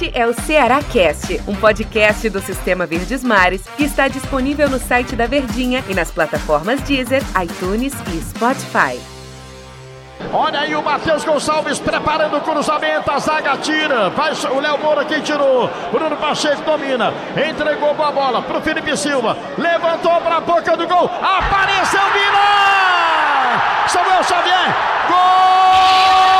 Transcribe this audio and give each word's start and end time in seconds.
Este 0.00 0.18
é 0.18 0.26
o 0.26 0.32
Ceará 0.32 0.80
Cast, 0.82 1.42
um 1.46 1.54
podcast 1.54 2.26
do 2.30 2.40
Sistema 2.40 2.86
Verdes 2.86 3.22
Mares 3.22 3.60
que 3.76 3.84
está 3.84 4.08
disponível 4.08 4.66
no 4.70 4.78
site 4.78 5.14
da 5.14 5.26
Verdinha 5.26 5.84
e 5.90 5.94
nas 5.94 6.10
plataformas 6.10 6.80
Deezer, 6.80 7.22
iTunes 7.42 7.92
e 8.10 8.18
Spotify. 8.22 8.98
Olha 10.32 10.60
aí 10.60 10.74
o 10.74 10.82
Matheus 10.82 11.22
Gonçalves 11.22 11.78
preparando 11.78 12.38
o 12.38 12.40
cruzamento, 12.40 13.10
a 13.10 13.18
zaga 13.18 13.58
tira, 13.58 14.10
faz 14.12 14.42
o 14.44 14.58
Léo 14.58 14.78
Moura 14.78 15.04
quem 15.04 15.20
tirou, 15.20 15.68
Bruno 15.92 16.16
Pacheco 16.16 16.62
domina, 16.62 17.12
entregou 17.36 17.90
a 17.90 18.10
bola 18.10 18.40
pro 18.40 18.62
Felipe 18.62 18.96
Silva, 18.96 19.36
levantou 19.58 20.18
para 20.22 20.36
a 20.36 20.40
boca 20.40 20.78
do 20.78 20.88
gol, 20.88 21.10
apareceu 21.22 22.00
Vila! 22.14 23.60
Samuel 23.86 24.24
Xavier, 24.24 24.74
gol! 25.08 26.39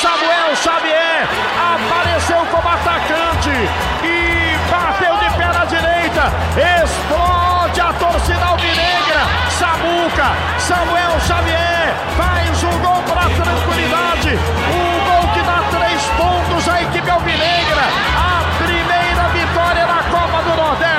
Samuel 0.00 0.54
Xavier 0.54 1.26
apareceu 1.58 2.46
como 2.52 2.68
atacante 2.68 3.50
e 4.04 4.56
bateu 4.70 5.16
de 5.16 5.36
pé 5.36 5.46
na 5.46 5.64
direita. 5.64 6.32
Explode 6.84 7.80
a 7.80 7.92
torcida 7.94 8.44
alvinegra. 8.44 9.26
Samuca, 9.50 10.36
Samuel 10.58 11.18
Xavier 11.20 11.94
faz 12.16 12.62
um 12.62 12.78
gol 12.78 13.02
para 13.02 13.28
tranquilidade. 13.30 14.38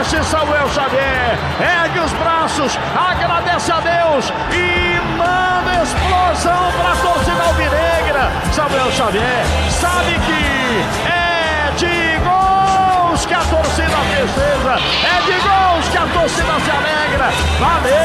Nordeste, 0.07 0.23
Samuel 0.23 0.69
Xavier. 0.69 1.37
Ergue 1.59 1.99
os 1.99 2.13
braços, 2.13 2.79
agradece 2.95 3.71
a 3.71 3.79
Deus 3.81 4.31
e 4.53 4.99
manda 5.17 5.83
explosão 5.83 6.71
para 6.77 6.93
a 6.93 6.95
torcida 6.95 7.43
alvinegra. 7.43 8.31
Samuel 8.53 8.91
Xavier 8.91 9.45
sabe 9.69 10.13
que 10.19 10.85
é 11.09 11.71
de 11.77 12.17
gols 12.23 13.25
que 13.25 13.33
a 13.33 13.39
torcida 13.39 13.97
festeja, 14.15 14.79
é 15.03 15.21
de 15.25 15.33
gols 15.39 15.89
que 15.91 15.97
a 15.97 16.07
torcida 16.07 16.59
se 16.63 16.71
alegra. 16.71 17.31
Valeu, 17.59 17.97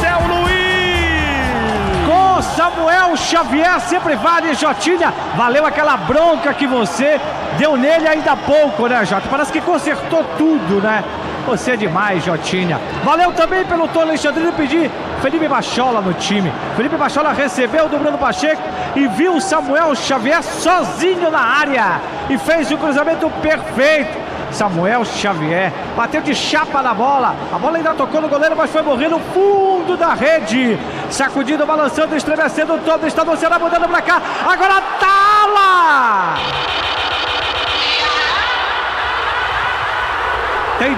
Del 0.00 0.22
Luiz! 0.36 2.06
Com 2.06 2.42
Samuel 2.42 3.16
Xavier, 3.16 3.80
sempre 3.82 4.16
vale, 4.16 4.54
Jotinha. 4.54 5.14
Valeu 5.36 5.64
aquela 5.64 5.96
bronca 5.96 6.52
que 6.54 6.66
você 6.66 7.20
deu 7.58 7.76
nele 7.76 8.08
ainda 8.08 8.32
há 8.32 8.36
pouco, 8.36 8.86
né, 8.86 9.04
Jota? 9.04 9.28
Parece 9.28 9.52
que 9.52 9.60
consertou 9.60 10.24
tudo, 10.38 10.80
né? 10.80 11.04
Você 11.46 11.72
é 11.72 11.76
demais, 11.76 12.24
Jotinha. 12.24 12.78
Valeu 13.02 13.32
também 13.32 13.64
pelo 13.64 13.88
Tony 13.88 14.10
Alexandrino 14.10 14.52
pedir 14.52 14.90
Felipe 15.20 15.48
Bachola 15.48 16.00
no 16.00 16.12
time. 16.14 16.52
Felipe 16.76 16.96
Bachola 16.96 17.32
recebeu 17.32 17.88
do 17.88 17.98
Bruno 17.98 18.18
Pacheco 18.18 18.62
e 18.94 19.08
viu 19.08 19.40
Samuel 19.40 19.94
Xavier 19.94 20.42
sozinho 20.42 21.30
na 21.30 21.40
área 21.40 22.00
e 22.28 22.38
fez 22.38 22.70
o 22.70 22.76
cruzamento 22.76 23.30
perfeito. 23.42 24.28
Samuel 24.52 25.04
Xavier 25.04 25.72
bateu 25.96 26.20
de 26.20 26.34
chapa 26.34 26.82
na 26.82 26.94
bola. 26.94 27.34
A 27.52 27.58
bola 27.58 27.76
ainda 27.76 27.94
tocou 27.94 28.20
no 28.20 28.28
goleiro, 28.28 28.56
mas 28.56 28.70
foi 28.70 28.82
morrer 28.82 29.08
no 29.08 29.18
fundo 29.18 29.96
da 29.96 30.14
rede. 30.14 30.78
Sacudindo, 31.10 31.66
balançando, 31.66 32.16
estremecendo 32.16 32.78
todo. 32.84 33.06
Está 33.06 33.24
no 33.24 33.36
Ceará 33.36 33.58
mudando 33.58 33.88
para 33.88 34.02
cá. 34.02 34.22
Agora 34.46 34.82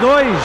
42. 0.01 0.35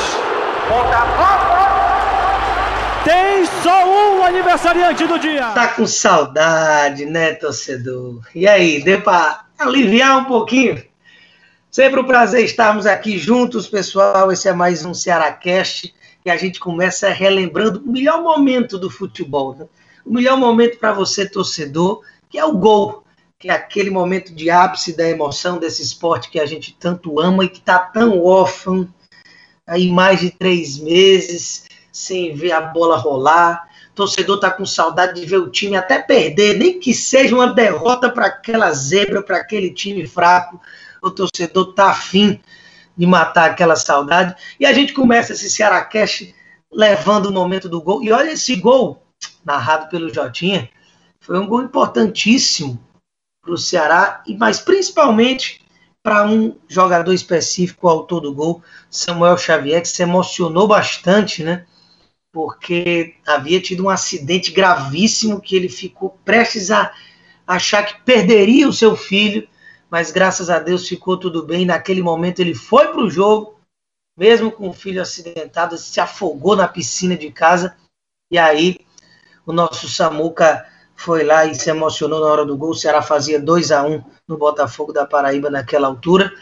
Tem 3.04 3.46
só 3.62 3.86
um 3.86 4.22
aniversariante 4.22 5.06
do 5.06 5.18
dia. 5.18 5.46
Tá 5.52 5.68
com 5.68 5.86
saudade, 5.86 7.06
né, 7.06 7.32
torcedor? 7.32 8.20
E 8.34 8.46
aí, 8.46 8.84
deu 8.84 9.00
para 9.00 9.46
aliviar 9.58 10.18
um 10.18 10.24
pouquinho? 10.26 10.84
Sempre 11.70 12.00
um 12.00 12.04
prazer 12.04 12.44
estarmos 12.44 12.84
aqui 12.84 13.16
juntos, 13.16 13.66
pessoal. 13.66 14.30
Esse 14.30 14.46
é 14.46 14.52
mais 14.52 14.84
um 14.84 14.92
Cearacast 14.92 15.94
e 16.22 16.30
a 16.30 16.36
gente 16.36 16.60
começa 16.60 17.08
relembrando 17.08 17.80
o 17.80 17.90
melhor 17.90 18.22
momento 18.22 18.78
do 18.78 18.90
futebol, 18.90 19.56
né? 19.58 19.66
o 20.04 20.12
melhor 20.12 20.36
momento 20.36 20.78
para 20.78 20.92
você, 20.92 21.26
torcedor, 21.26 22.02
que 22.28 22.38
é 22.38 22.44
o 22.44 22.52
gol, 22.52 23.04
que 23.38 23.48
é 23.48 23.52
aquele 23.52 23.88
momento 23.88 24.34
de 24.34 24.50
ápice 24.50 24.94
da 24.94 25.08
emoção 25.08 25.56
desse 25.56 25.82
esporte 25.82 26.28
que 26.28 26.38
a 26.38 26.44
gente 26.44 26.76
tanto 26.78 27.18
ama 27.18 27.44
e 27.44 27.48
que 27.48 27.58
está 27.58 27.78
tão 27.78 28.22
órfão 28.22 28.86
aí 29.66 29.90
mais 29.90 30.20
de 30.20 30.30
três 30.30 30.78
meses 30.78 31.64
sem 31.90 32.34
ver 32.34 32.52
a 32.52 32.60
bola 32.60 32.96
rolar. 32.96 33.68
Torcedor 33.94 34.38
tá 34.38 34.50
com 34.50 34.66
saudade 34.66 35.18
de 35.18 35.26
ver 35.26 35.38
o 35.38 35.50
time 35.50 35.74
até 35.74 35.98
perder, 35.98 36.58
nem 36.58 36.78
que 36.78 36.92
seja 36.92 37.34
uma 37.34 37.52
derrota 37.52 38.10
para 38.10 38.26
aquela 38.26 38.70
zebra, 38.72 39.22
para 39.22 39.38
aquele 39.38 39.70
time 39.70 40.06
fraco. 40.06 40.60
O 41.02 41.10
torcedor 41.10 41.72
tá 41.72 41.90
afim 41.90 42.38
de 42.96 43.06
matar 43.06 43.50
aquela 43.50 43.74
saudade. 43.74 44.34
E 44.60 44.66
a 44.66 44.72
gente 44.72 44.92
começa 44.92 45.32
esse 45.32 45.48
Cearacast 45.50 46.34
levando 46.70 47.26
o 47.26 47.32
momento 47.32 47.68
do 47.68 47.80
gol. 47.80 48.02
E 48.02 48.12
olha 48.12 48.32
esse 48.32 48.54
gol, 48.56 49.02
narrado 49.44 49.88
pelo 49.88 50.12
Jotinha, 50.12 50.68
foi 51.20 51.38
um 51.38 51.46
gol 51.46 51.62
importantíssimo 51.62 52.78
para 53.42 53.54
o 53.54 53.58
Ceará, 53.58 54.22
mas 54.38 54.60
principalmente 54.60 55.64
para 56.06 56.24
um 56.24 56.56
jogador 56.68 57.12
específico, 57.12 57.88
o 57.88 57.90
autor 57.90 58.20
do 58.20 58.32
gol, 58.32 58.62
Samuel 58.88 59.36
Xavier, 59.36 59.82
que 59.82 59.88
se 59.88 60.04
emocionou 60.04 60.68
bastante, 60.68 61.42
né? 61.42 61.66
Porque 62.32 63.16
havia 63.26 63.60
tido 63.60 63.82
um 63.84 63.90
acidente 63.90 64.52
gravíssimo 64.52 65.40
que 65.40 65.56
ele 65.56 65.68
ficou 65.68 66.10
prestes 66.24 66.70
a 66.70 66.92
achar 67.44 67.84
que 67.84 68.00
perderia 68.02 68.68
o 68.68 68.72
seu 68.72 68.94
filho, 68.94 69.48
mas 69.90 70.12
graças 70.12 70.48
a 70.48 70.60
Deus 70.60 70.86
ficou 70.86 71.18
tudo 71.18 71.44
bem. 71.44 71.66
Naquele 71.66 72.02
momento 72.02 72.38
ele 72.38 72.54
foi 72.54 72.86
para 72.86 73.02
o 73.02 73.10
jogo, 73.10 73.58
mesmo 74.16 74.52
com 74.52 74.68
o 74.68 74.72
filho 74.72 75.02
acidentado, 75.02 75.76
se 75.76 75.98
afogou 75.98 76.54
na 76.54 76.68
piscina 76.68 77.16
de 77.16 77.32
casa. 77.32 77.76
E 78.30 78.38
aí 78.38 78.86
o 79.44 79.52
nosso 79.52 79.88
Samuca 79.88 80.68
foi 80.96 81.22
lá 81.22 81.44
e 81.44 81.54
se 81.54 81.68
emocionou 81.70 82.20
na 82.20 82.26
hora 82.26 82.44
do 82.44 82.56
gol. 82.56 82.70
O 82.70 82.74
Ceará 82.74 83.02
fazia 83.02 83.40
2 83.40 83.70
a 83.70 83.84
1 83.84 84.02
no 84.26 84.38
Botafogo 84.38 84.92
da 84.92 85.06
Paraíba 85.06 85.50
naquela 85.50 85.86
altura. 85.86 86.32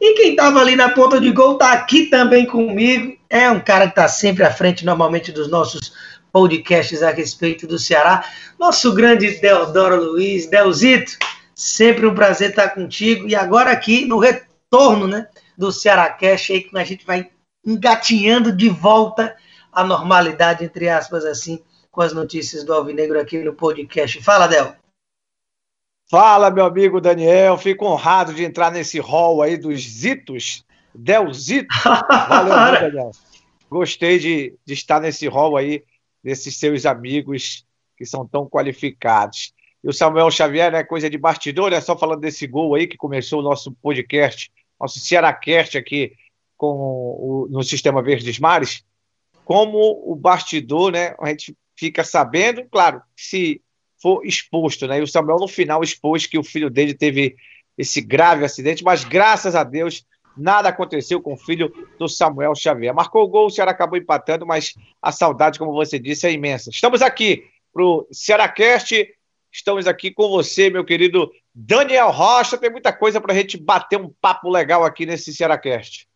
E 0.00 0.14
quem 0.14 0.30
estava 0.30 0.60
ali 0.60 0.76
na 0.76 0.90
ponta 0.90 1.20
de 1.20 1.30
gol 1.32 1.54
está 1.54 1.72
aqui 1.72 2.06
também 2.06 2.46
comigo. 2.46 3.16
É 3.28 3.50
um 3.50 3.60
cara 3.60 3.86
que 3.86 3.92
está 3.92 4.06
sempre 4.06 4.44
à 4.44 4.50
frente, 4.50 4.84
normalmente, 4.84 5.32
dos 5.32 5.48
nossos 5.48 5.92
podcasts 6.32 7.02
a 7.02 7.10
respeito 7.10 7.66
do 7.66 7.78
Ceará. 7.78 8.24
Nosso 8.58 8.94
grande 8.94 9.40
Deodoro 9.40 10.02
Luiz, 10.02 10.46
Delzito, 10.46 11.12
sempre 11.54 12.06
um 12.06 12.14
prazer 12.14 12.50
estar 12.50 12.68
contigo. 12.70 13.26
E 13.26 13.34
agora 13.34 13.70
aqui 13.70 14.04
no 14.04 14.18
retorno 14.18 15.08
né, 15.08 15.26
do 15.56 15.72
Ceará 15.72 16.10
Cash, 16.10 16.50
aí 16.50 16.60
que 16.60 16.76
a 16.76 16.84
gente 16.84 17.06
vai 17.06 17.30
engatinhando 17.64 18.52
de 18.52 18.68
volta 18.68 19.34
à 19.72 19.82
normalidade, 19.82 20.64
entre 20.64 20.88
aspas, 20.88 21.24
assim, 21.24 21.60
com 21.96 22.02
as 22.02 22.12
notícias 22.12 22.62
do 22.62 22.74
Alvinegro 22.74 23.18
aqui 23.18 23.38
no 23.38 23.54
podcast. 23.54 24.22
Fala, 24.22 24.46
Del. 24.46 24.76
Fala, 26.10 26.50
meu 26.50 26.66
amigo 26.66 27.00
Daniel. 27.00 27.56
Fico 27.56 27.86
honrado 27.86 28.34
de 28.34 28.44
entrar 28.44 28.70
nesse 28.70 28.98
hall 28.98 29.40
aí 29.40 29.56
dos 29.56 29.80
Zitos. 29.80 30.62
Delzito. 30.94 31.74
Valeu, 32.28 32.52
Daniel. 32.92 33.10
Gostei 33.70 34.18
de, 34.18 34.54
de 34.62 34.74
estar 34.74 35.00
nesse 35.00 35.26
hall 35.26 35.56
aí, 35.56 35.82
desses 36.22 36.58
seus 36.58 36.84
amigos 36.84 37.64
que 37.96 38.04
são 38.04 38.28
tão 38.28 38.46
qualificados. 38.46 39.54
E 39.82 39.88
o 39.88 39.92
Samuel 39.92 40.30
Xavier, 40.30 40.70
né, 40.70 40.84
coisa 40.84 41.08
de 41.08 41.16
bastidor, 41.16 41.72
é 41.72 41.80
só 41.80 41.96
falando 41.96 42.20
desse 42.20 42.46
gol 42.46 42.74
aí 42.74 42.86
que 42.86 42.98
começou 42.98 43.40
o 43.40 43.42
nosso 43.42 43.72
podcast, 43.72 44.52
nosso 44.78 45.00
Cearacast 45.00 45.78
aqui 45.78 46.12
com 46.58 46.68
o, 46.68 47.48
no 47.48 47.62
Sistema 47.62 48.02
Verdes 48.02 48.38
Mares, 48.38 48.84
como 49.46 49.78
o 50.04 50.14
bastidor, 50.14 50.92
né, 50.92 51.14
a 51.18 51.28
gente 51.30 51.56
fica 51.76 52.02
sabendo, 52.02 52.64
claro, 52.70 53.00
se 53.16 53.60
for 54.00 54.24
exposto, 54.24 54.86
né? 54.86 54.98
E 54.98 55.02
o 55.02 55.06
Samuel 55.06 55.38
no 55.38 55.48
final 55.48 55.82
expôs 55.82 56.26
que 56.26 56.38
o 56.38 56.44
filho 56.44 56.70
dele 56.70 56.94
teve 56.94 57.36
esse 57.76 58.00
grave 58.00 58.44
acidente, 58.44 58.82
mas 58.82 59.04
graças 59.04 59.54
a 59.54 59.62
Deus 59.62 60.04
nada 60.36 60.68
aconteceu 60.68 61.20
com 61.20 61.34
o 61.34 61.38
filho 61.38 61.72
do 61.98 62.08
Samuel 62.08 62.54
Xavier. 62.54 62.94
Marcou 62.94 63.24
o 63.24 63.28
gol, 63.28 63.46
o 63.46 63.50
Ceará 63.50 63.70
acabou 63.70 63.98
empatando, 63.98 64.46
mas 64.46 64.74
a 65.00 65.10
saudade, 65.10 65.58
como 65.58 65.72
você 65.72 65.98
disse, 65.98 66.26
é 66.26 66.32
imensa. 66.32 66.70
Estamos 66.70 67.00
aqui 67.00 67.44
para 67.72 67.82
o 67.82 68.06
Cearacast, 68.12 69.08
estamos 69.52 69.86
aqui 69.86 70.10
com 70.10 70.28
você, 70.28 70.68
meu 70.68 70.84
querido 70.84 71.30
Daniel 71.54 72.10
Rocha. 72.10 72.58
Tem 72.58 72.70
muita 72.70 72.92
coisa 72.92 73.20
para 73.20 73.32
a 73.32 73.36
gente 73.36 73.56
bater 73.56 73.98
um 73.98 74.12
papo 74.20 74.50
legal 74.50 74.84
aqui 74.84 75.06
nesse 75.06 75.34
Cearacast. 75.34 76.06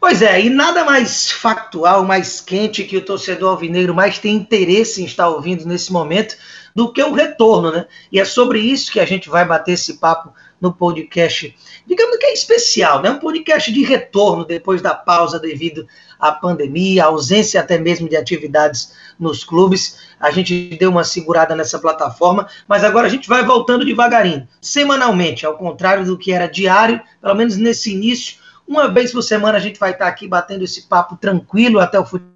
Pois 0.00 0.20
é, 0.20 0.40
e 0.40 0.50
nada 0.50 0.84
mais 0.84 1.30
factual, 1.30 2.04
mais 2.04 2.40
quente 2.40 2.82
que 2.82 2.96
o 2.96 3.04
torcedor 3.04 3.50
alvinegro 3.50 3.94
mais 3.94 4.18
tem 4.18 4.34
interesse 4.34 5.00
em 5.00 5.04
estar 5.04 5.28
ouvindo 5.28 5.64
nesse 5.64 5.92
momento 5.92 6.36
do 6.74 6.92
que 6.92 7.02
o 7.02 7.12
retorno, 7.12 7.70
né? 7.70 7.86
E 8.10 8.18
é 8.18 8.24
sobre 8.24 8.58
isso 8.58 8.90
que 8.90 8.98
a 8.98 9.04
gente 9.04 9.28
vai 9.28 9.44
bater 9.44 9.72
esse 9.72 9.98
papo 9.98 10.32
no 10.60 10.72
podcast, 10.72 11.56
digamos 11.86 12.16
que 12.16 12.26
é 12.26 12.32
especial, 12.32 13.02
né? 13.02 13.10
Um 13.10 13.18
podcast 13.18 13.72
de 13.72 13.82
retorno 13.82 14.44
depois 14.44 14.80
da 14.80 14.94
pausa 14.94 15.38
devido 15.38 15.86
à 16.20 16.30
pandemia, 16.30 17.04
ausência 17.04 17.60
até 17.60 17.78
mesmo 17.78 18.08
de 18.08 18.16
atividades 18.16 18.92
nos 19.18 19.42
clubes. 19.42 19.98
A 20.20 20.30
gente 20.30 20.76
deu 20.76 20.90
uma 20.90 21.02
segurada 21.02 21.56
nessa 21.56 21.80
plataforma, 21.80 22.46
mas 22.68 22.84
agora 22.84 23.08
a 23.08 23.10
gente 23.10 23.28
vai 23.28 23.44
voltando 23.44 23.84
devagarinho, 23.84 24.46
semanalmente, 24.60 25.44
ao 25.44 25.56
contrário 25.56 26.04
do 26.04 26.16
que 26.16 26.32
era 26.32 26.46
diário, 26.46 27.00
pelo 27.20 27.34
menos 27.34 27.56
nesse 27.56 27.92
início. 27.92 28.41
Uma 28.66 28.88
vez 28.88 29.12
por 29.12 29.22
semana 29.22 29.58
a 29.58 29.60
gente 29.60 29.78
vai 29.78 29.92
estar 29.92 30.06
aqui 30.06 30.26
batendo 30.26 30.64
esse 30.64 30.82
papo 30.82 31.16
tranquilo 31.16 31.80
até 31.80 31.98
o 31.98 32.06
futuro 32.06 32.32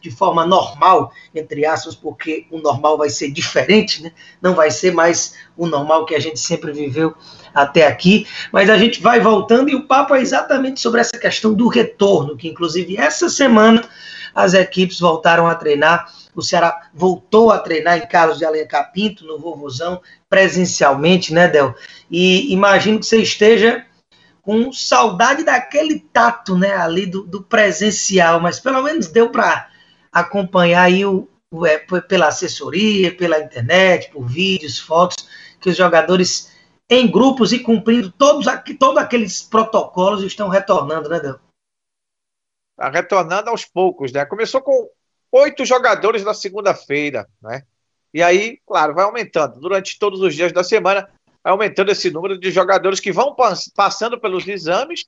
de 0.00 0.10
forma 0.10 0.46
normal, 0.46 1.12
entre 1.34 1.66
aspas, 1.66 1.96
porque 1.96 2.46
o 2.50 2.58
normal 2.58 2.96
vai 2.96 3.10
ser 3.10 3.30
diferente, 3.32 4.02
né? 4.02 4.12
não 4.40 4.54
vai 4.54 4.70
ser 4.70 4.92
mais 4.92 5.34
o 5.56 5.66
normal 5.66 6.06
que 6.06 6.14
a 6.14 6.20
gente 6.20 6.38
sempre 6.38 6.72
viveu 6.72 7.14
até 7.52 7.86
aqui, 7.86 8.26
mas 8.52 8.70
a 8.70 8.78
gente 8.78 9.02
vai 9.02 9.18
voltando 9.18 9.68
e 9.68 9.74
o 9.74 9.86
papo 9.86 10.14
é 10.14 10.20
exatamente 10.20 10.80
sobre 10.80 11.00
essa 11.00 11.18
questão 11.18 11.52
do 11.52 11.66
retorno, 11.66 12.36
que 12.36 12.48
inclusive 12.48 12.96
essa 12.96 13.28
semana 13.28 13.82
as 14.32 14.54
equipes 14.54 15.00
voltaram 15.00 15.48
a 15.48 15.54
treinar, 15.56 16.12
o 16.36 16.42
Ceará 16.42 16.88
voltou 16.94 17.50
a 17.50 17.58
treinar 17.58 17.98
em 17.98 18.06
Carlos 18.06 18.38
de 18.38 18.44
Alencar 18.44 18.92
Pinto, 18.92 19.26
no 19.26 19.40
Vovozão, 19.40 20.00
presencialmente, 20.30 21.34
né, 21.34 21.48
Del? 21.48 21.74
E 22.08 22.52
imagino 22.52 23.00
que 23.00 23.06
você 23.06 23.18
esteja 23.18 23.84
com 24.48 24.72
saudade 24.72 25.44
daquele 25.44 26.00
tato, 26.00 26.56
né, 26.56 26.74
ali 26.74 27.04
do, 27.04 27.22
do 27.22 27.42
presencial, 27.42 28.40
mas 28.40 28.58
pelo 28.58 28.82
menos 28.82 29.08
deu 29.08 29.30
para 29.30 29.70
acompanhar 30.10 30.84
aí 30.84 31.04
o, 31.04 31.28
o 31.52 31.66
é, 31.66 31.76
pela 31.78 32.28
assessoria, 32.28 33.14
pela 33.14 33.38
internet, 33.40 34.10
por 34.10 34.26
vídeos, 34.26 34.78
fotos, 34.78 35.28
que 35.60 35.68
os 35.68 35.76
jogadores 35.76 36.50
em 36.88 37.10
grupos 37.10 37.52
e 37.52 37.58
cumprindo 37.58 38.10
todos, 38.10 38.46
todos 38.80 38.96
aqueles 38.96 39.42
protocolos 39.42 40.22
estão 40.22 40.48
retornando, 40.48 41.10
né, 41.10 41.20
Del? 41.20 41.38
Está 42.70 42.88
retornando 42.88 43.50
aos 43.50 43.66
poucos, 43.66 44.12
né? 44.12 44.24
Começou 44.24 44.62
com 44.62 44.88
oito 45.30 45.62
jogadores 45.66 46.24
na 46.24 46.32
segunda-feira, 46.32 47.28
né? 47.42 47.64
E 48.14 48.22
aí, 48.22 48.58
claro, 48.66 48.94
vai 48.94 49.04
aumentando 49.04 49.60
durante 49.60 49.98
todos 49.98 50.22
os 50.22 50.34
dias 50.34 50.52
da 50.54 50.64
semana 50.64 51.06
aumentando 51.44 51.90
esse 51.90 52.10
número 52.10 52.38
de 52.38 52.50
jogadores 52.50 53.00
que 53.00 53.12
vão 53.12 53.34
passando 53.74 54.20
pelos 54.20 54.46
exames, 54.46 55.06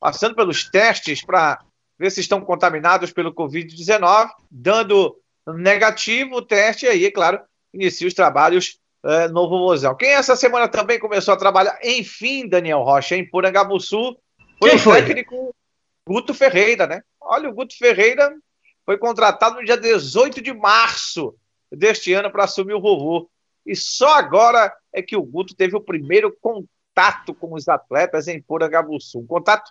passando 0.00 0.34
pelos 0.34 0.68
testes 0.70 1.24
para 1.24 1.58
ver 1.98 2.10
se 2.10 2.20
estão 2.20 2.40
contaminados 2.40 3.12
pelo 3.12 3.34
Covid-19, 3.34 4.30
dando 4.50 5.16
negativo 5.46 6.36
o 6.36 6.42
teste, 6.42 6.86
e 6.86 6.88
aí, 6.88 7.04
é 7.06 7.10
claro, 7.10 7.40
inicia 7.72 8.06
os 8.06 8.14
trabalhos 8.14 8.78
é, 9.04 9.28
no 9.28 9.48
Vovozão. 9.48 9.94
Quem 9.94 10.10
essa 10.10 10.34
semana 10.34 10.68
também 10.68 10.98
começou 10.98 11.32
a 11.32 11.36
trabalhar, 11.36 11.78
enfim, 11.82 12.48
Daniel 12.48 12.82
Rocha, 12.82 13.16
em 13.16 13.28
Porangabuçu, 13.28 14.16
foi 14.58 14.70
Quem 14.70 14.78
o 14.78 14.82
foi? 14.82 15.02
técnico 15.02 15.54
Guto 16.06 16.34
Ferreira, 16.34 16.86
né? 16.86 17.02
Olha, 17.20 17.48
o 17.48 17.54
Guto 17.54 17.76
Ferreira 17.76 18.34
foi 18.84 18.98
contratado 18.98 19.56
no 19.56 19.64
dia 19.64 19.76
18 19.76 20.40
de 20.40 20.52
março 20.52 21.34
deste 21.70 22.12
ano 22.12 22.30
para 22.30 22.44
assumir 22.44 22.74
o 22.74 22.80
vovô. 22.80 23.28
E 23.66 23.74
só 23.74 24.14
agora 24.14 24.72
é 24.92 25.02
que 25.02 25.16
o 25.16 25.22
Guto 25.22 25.54
teve 25.54 25.76
o 25.76 25.80
primeiro 25.80 26.34
contato 26.40 27.34
com 27.34 27.52
os 27.52 27.68
atletas 27.68 28.28
em 28.28 28.40
Porangabuçu. 28.40 29.18
Um 29.18 29.26
contato 29.26 29.70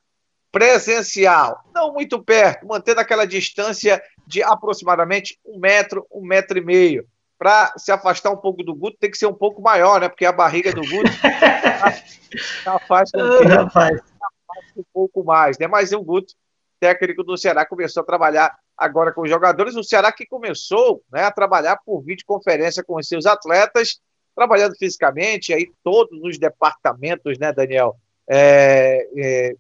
presencial, 0.52 1.64
não 1.74 1.94
muito 1.94 2.22
perto, 2.24 2.66
mantendo 2.66 3.02
aquela 3.02 3.26
distância 3.26 4.02
de 4.26 4.42
aproximadamente 4.42 5.40
um 5.46 5.60
metro, 5.60 6.06
um 6.12 6.26
metro 6.26 6.58
e 6.58 6.62
meio. 6.62 7.06
Para 7.38 7.74
se 7.78 7.92
afastar 7.92 8.32
um 8.32 8.38
pouco 8.38 8.64
do 8.64 8.74
Guto, 8.74 8.98
tem 8.98 9.12
que 9.12 9.18
ser 9.18 9.26
um 9.26 9.34
pouco 9.34 9.62
maior, 9.62 10.00
né? 10.00 10.08
Porque 10.08 10.26
a 10.26 10.32
barriga 10.32 10.72
do 10.72 10.82
Guto 10.82 11.12
afasta 12.66 13.18
um, 13.18 14.80
um 14.80 14.86
pouco 14.94 15.24
mais, 15.26 15.58
né? 15.58 15.68
Mas 15.68 15.92
o 15.92 16.02
Guto, 16.02 16.34
técnico 16.80 17.24
do 17.24 17.38
Ceará, 17.38 17.66
começou 17.66 18.02
a 18.02 18.06
trabalhar 18.06 18.56
agora 18.78 19.12
com 19.14 19.22
os 19.22 19.30
jogadores. 19.30 19.76
O 19.76 19.84
Ceará 19.84 20.12
que 20.12 20.26
começou 20.26 21.04
né, 21.12 21.24
a 21.24 21.32
trabalhar 21.32 21.80
por 21.86 22.02
videoconferência 22.02 22.84
com 22.84 22.98
os 22.98 23.08
seus 23.08 23.26
atletas, 23.26 24.00
trabalhando 24.36 24.76
fisicamente, 24.78 25.54
aí 25.54 25.72
todos 25.84 26.20
os 26.22 26.38
departamentos, 26.38 27.38
né, 27.38 27.54
Daniel, 27.54 27.96
é, 28.28 29.08
é, 29.18 29.56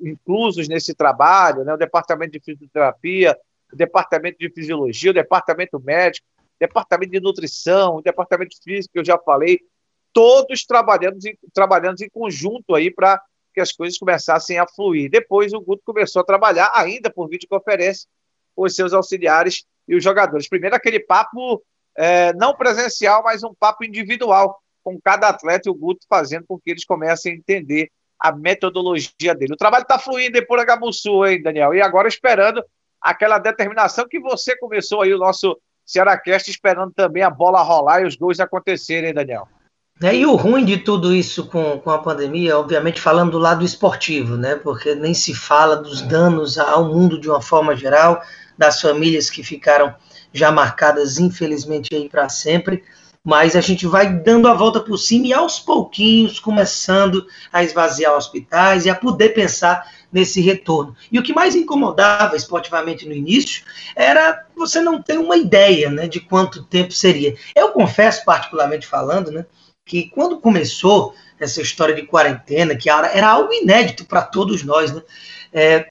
inclusos 0.00 0.68
nesse 0.68 0.94
trabalho, 0.94 1.64
né, 1.64 1.74
o 1.74 1.78
departamento 1.78 2.32
de 2.32 2.40
fisioterapia, 2.40 3.36
o 3.72 3.76
departamento 3.76 4.38
de 4.38 4.50
fisiologia, 4.50 5.10
o 5.10 5.14
departamento 5.14 5.80
médico, 5.80 6.26
o 6.38 6.60
departamento 6.60 7.12
de 7.12 7.20
nutrição, 7.20 7.96
o 7.96 8.02
departamento 8.02 8.56
físico, 8.62 8.92
que 8.92 9.00
eu 9.00 9.04
já 9.04 9.18
falei, 9.18 9.60
todos 10.12 10.64
trabalhando, 10.64 11.18
trabalhando 11.52 12.02
em 12.02 12.10
conjunto 12.10 12.74
aí 12.74 12.90
para 12.90 13.20
que 13.52 13.60
as 13.60 13.72
coisas 13.72 13.98
começassem 13.98 14.58
a 14.58 14.66
fluir. 14.66 15.10
Depois 15.10 15.52
o 15.52 15.60
Guto 15.60 15.82
começou 15.84 16.20
a 16.20 16.24
trabalhar 16.24 16.70
ainda 16.74 17.10
por 17.10 17.28
videoconferência 17.28 18.08
os 18.56 18.74
seus 18.74 18.92
auxiliares 18.92 19.64
e 19.88 19.96
os 19.96 20.02
jogadores. 20.02 20.48
Primeiro, 20.48 20.76
aquele 20.76 21.00
papo 21.00 21.62
é, 21.96 22.32
não 22.34 22.54
presencial, 22.54 23.22
mas 23.22 23.42
um 23.42 23.54
papo 23.54 23.84
individual, 23.84 24.60
com 24.82 24.98
cada 25.00 25.28
atleta 25.28 25.68
e 25.68 25.70
o 25.70 25.74
Guto 25.74 26.06
fazendo 26.08 26.44
com 26.46 26.58
que 26.58 26.70
eles 26.70 26.84
comecem 26.84 27.32
a 27.32 27.36
entender 27.36 27.90
a 28.18 28.32
metodologia 28.32 29.34
dele. 29.34 29.54
O 29.54 29.56
trabalho 29.56 29.82
está 29.82 29.98
fluindo 29.98 30.38
aí 30.38 30.44
por 30.44 30.58
Agabuçu, 30.58 31.24
hein, 31.26 31.42
Daniel? 31.42 31.74
E 31.74 31.80
agora 31.80 32.08
esperando 32.08 32.62
aquela 33.00 33.38
determinação 33.38 34.06
que 34.06 34.20
você 34.20 34.56
começou 34.56 35.02
aí 35.02 35.12
o 35.14 35.18
nosso 35.18 35.58
Cearacast, 35.86 36.50
esperando 36.50 36.92
também 36.92 37.22
a 37.22 37.30
bola 37.30 37.62
rolar 37.62 38.02
e 38.02 38.06
os 38.06 38.16
gols 38.16 38.38
acontecerem, 38.38 39.08
hein, 39.08 39.14
Daniel? 39.14 39.48
É, 40.02 40.16
e 40.16 40.24
o 40.24 40.34
ruim 40.34 40.64
de 40.64 40.78
tudo 40.78 41.14
isso 41.14 41.46
com, 41.46 41.78
com 41.78 41.90
a 41.90 41.98
pandemia, 41.98 42.58
obviamente 42.58 42.98
falando 42.98 43.32
do 43.32 43.38
lado 43.38 43.62
esportivo, 43.62 44.34
né? 44.34 44.54
Porque 44.54 44.94
nem 44.94 45.12
se 45.12 45.34
fala 45.34 45.76
dos 45.76 46.00
danos 46.00 46.56
ao 46.56 46.86
mundo 46.86 47.20
de 47.20 47.28
uma 47.28 47.42
forma 47.42 47.76
geral, 47.76 48.22
das 48.56 48.80
famílias 48.80 49.28
que 49.28 49.42
ficaram 49.42 49.94
já 50.32 50.50
marcadas, 50.50 51.18
infelizmente, 51.18 51.94
aí 51.94 52.08
para 52.08 52.30
sempre. 52.30 52.82
Mas 53.22 53.54
a 53.54 53.60
gente 53.60 53.86
vai 53.86 54.10
dando 54.10 54.48
a 54.48 54.54
volta 54.54 54.80
por 54.80 54.96
cima 54.96 55.26
e 55.26 55.34
aos 55.34 55.60
pouquinhos 55.60 56.40
começando 56.40 57.26
a 57.52 57.62
esvaziar 57.62 58.16
hospitais 58.16 58.86
e 58.86 58.90
a 58.90 58.94
poder 58.94 59.34
pensar 59.34 59.86
nesse 60.10 60.40
retorno. 60.40 60.96
E 61.12 61.18
o 61.18 61.22
que 61.22 61.34
mais 61.34 61.54
incomodava 61.54 62.36
esportivamente 62.36 63.06
no 63.06 63.12
início 63.12 63.64
era 63.94 64.46
você 64.56 64.80
não 64.80 65.02
ter 65.02 65.18
uma 65.18 65.36
ideia 65.36 65.90
né, 65.90 66.08
de 66.08 66.20
quanto 66.20 66.64
tempo 66.64 66.92
seria. 66.94 67.36
Eu 67.54 67.72
confesso, 67.72 68.24
particularmente 68.24 68.86
falando, 68.86 69.30
né, 69.30 69.44
que 69.90 70.08
quando 70.08 70.38
começou 70.38 71.14
essa 71.36 71.60
história 71.60 71.92
de 71.92 72.02
quarentena, 72.02 72.76
que 72.76 72.88
era 72.88 73.28
algo 73.28 73.52
inédito 73.52 74.04
para 74.04 74.22
todos 74.22 74.62
nós, 74.62 74.92
né, 74.92 75.02
é, 75.52 75.90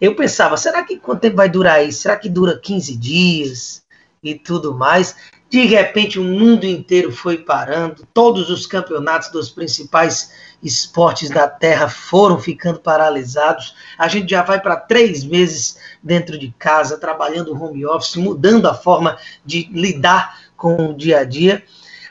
eu 0.00 0.16
pensava, 0.16 0.56
será 0.56 0.82
que 0.82 0.98
quanto 0.98 1.20
tempo 1.20 1.36
vai 1.36 1.48
durar 1.48 1.86
isso? 1.86 2.02
Será 2.02 2.16
que 2.16 2.28
dura 2.28 2.58
15 2.58 2.96
dias 2.96 3.84
e 4.20 4.34
tudo 4.34 4.74
mais? 4.74 5.14
De 5.48 5.64
repente, 5.64 6.18
o 6.18 6.24
mundo 6.24 6.64
inteiro 6.64 7.12
foi 7.12 7.38
parando, 7.38 8.04
todos 8.12 8.50
os 8.50 8.66
campeonatos 8.66 9.30
dos 9.30 9.48
principais 9.48 10.32
esportes 10.60 11.30
da 11.30 11.46
Terra 11.46 11.88
foram 11.88 12.40
ficando 12.40 12.80
paralisados. 12.80 13.76
A 13.96 14.08
gente 14.08 14.28
já 14.28 14.42
vai 14.42 14.60
para 14.60 14.74
três 14.74 15.22
meses 15.22 15.78
dentro 16.02 16.36
de 16.36 16.52
casa, 16.58 16.98
trabalhando 16.98 17.54
home 17.54 17.86
office, 17.86 18.16
mudando 18.16 18.66
a 18.66 18.74
forma 18.74 19.16
de 19.44 19.70
lidar 19.72 20.36
com 20.56 20.90
o 20.90 20.96
dia 20.96 21.20
a 21.20 21.24
dia. 21.24 21.62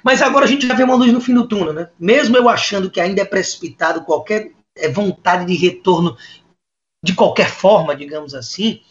Mas 0.05 0.21
agora 0.21 0.45
a 0.45 0.47
gente 0.47 0.67
já 0.67 0.75
vê 0.75 0.83
uma 0.83 0.93
luz 0.93 1.11
no 1.11 1.19
fim 1.19 1.33
do 1.33 1.47
túnel, 1.47 1.73
né? 1.73 1.89
Mesmo 1.99 2.37
eu 2.37 2.47
achando 2.47 2.91
que 2.91 3.01
ainda 3.01 3.23
é 3.23 3.25
precipitado 3.25 4.01
qualquer 4.01 4.51
é, 4.77 4.87
vontade 4.87 5.47
de 5.47 5.55
retorno 5.55 6.15
de 7.03 7.15
qualquer 7.15 7.49
forma, 7.49 7.95
digamos 7.95 8.35
assim, 8.35 8.81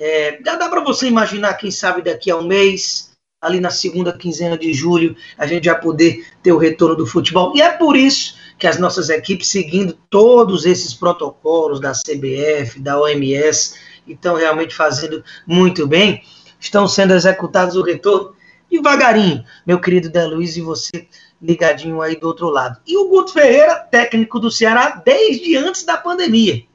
é, 0.00 0.40
já 0.44 0.56
dá 0.56 0.68
para 0.68 0.82
você 0.82 1.06
imaginar, 1.06 1.54
quem 1.54 1.70
sabe 1.70 2.02
daqui 2.02 2.28
a 2.28 2.36
um 2.36 2.42
mês, 2.44 3.12
ali 3.40 3.60
na 3.60 3.70
segunda 3.70 4.12
quinzena 4.12 4.58
de 4.58 4.74
julho, 4.74 5.14
a 5.36 5.46
gente 5.46 5.66
já 5.66 5.76
poder 5.76 6.26
ter 6.42 6.52
o 6.52 6.58
retorno 6.58 6.96
do 6.96 7.06
futebol. 7.06 7.52
E 7.54 7.62
é 7.62 7.70
por 7.70 7.96
isso 7.96 8.36
que 8.58 8.66
as 8.66 8.78
nossas 8.78 9.10
equipes, 9.10 9.46
seguindo 9.46 9.96
todos 10.10 10.66
esses 10.66 10.92
protocolos 10.92 11.78
da 11.78 11.92
CBF, 11.92 12.80
da 12.80 13.00
OMS, 13.00 13.76
estão 14.08 14.34
realmente 14.34 14.74
fazendo 14.74 15.22
muito 15.46 15.86
bem, 15.86 16.20
estão 16.58 16.88
sendo 16.88 17.14
executados 17.14 17.76
o 17.76 17.82
retorno 17.82 18.36
devagarinho, 18.70 19.44
meu 19.66 19.80
querido 19.80 20.08
Dé 20.08 20.24
Luiz, 20.24 20.56
e 20.56 20.60
você 20.60 21.08
ligadinho 21.40 22.02
aí 22.02 22.16
do 22.16 22.26
outro 22.26 22.48
lado. 22.48 22.80
E 22.86 22.96
o 22.96 23.08
Guto 23.08 23.32
Ferreira, 23.32 23.76
técnico 23.76 24.40
do 24.40 24.50
Ceará 24.50 25.02
desde 25.04 25.56
antes 25.56 25.84
da 25.84 25.96
pandemia 25.96 26.68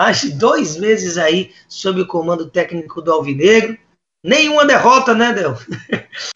mais 0.00 0.22
de 0.22 0.32
dois 0.32 0.78
meses 0.78 1.18
aí 1.18 1.52
sob 1.68 2.00
o 2.00 2.06
comando 2.06 2.48
técnico 2.48 3.02
do 3.02 3.12
Alvinegro. 3.12 3.76
Nenhuma 4.24 4.64
derrota, 4.64 5.12
né, 5.12 5.30
Del? 5.34 5.54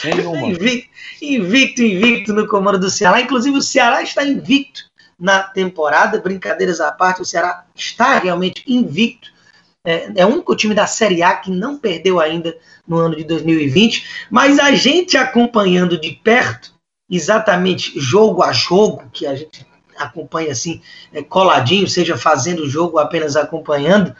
Nenhuma. 0.04 0.36
invicto, 0.48 0.90
invicto, 1.22 1.82
invicto 1.82 2.32
no 2.34 2.46
comando 2.46 2.78
do 2.78 2.90
Ceará. 2.90 3.22
Inclusive, 3.22 3.56
o 3.56 3.62
Ceará 3.62 4.02
está 4.02 4.22
invicto 4.22 4.82
na 5.18 5.42
temporada. 5.42 6.20
Brincadeiras 6.20 6.78
à 6.78 6.92
parte, 6.92 7.22
o 7.22 7.24
Ceará 7.24 7.64
está 7.74 8.18
realmente 8.18 8.62
invicto. 8.66 9.32
É, 9.84 10.10
é 10.16 10.26
o 10.26 10.30
único 10.30 10.56
time 10.56 10.74
da 10.74 10.86
Série 10.86 11.22
A 11.22 11.34
que 11.34 11.50
não 11.50 11.78
perdeu 11.78 12.18
ainda 12.18 12.56
no 12.88 12.96
ano 12.96 13.14
de 13.14 13.24
2020. 13.24 14.26
Mas 14.30 14.58
a 14.58 14.72
gente 14.72 15.16
acompanhando 15.16 16.00
de 16.00 16.12
perto, 16.12 16.72
exatamente 17.10 17.92
jogo 18.00 18.42
a 18.42 18.52
jogo, 18.52 19.04
que 19.12 19.26
a 19.26 19.34
gente 19.34 19.66
acompanha 19.96 20.52
assim, 20.52 20.80
é, 21.12 21.22
coladinho, 21.22 21.86
seja 21.86 22.16
fazendo 22.16 22.62
o 22.62 22.68
jogo 22.68 22.96
ou 22.96 22.98
apenas 22.98 23.36
acompanhando, 23.36 24.14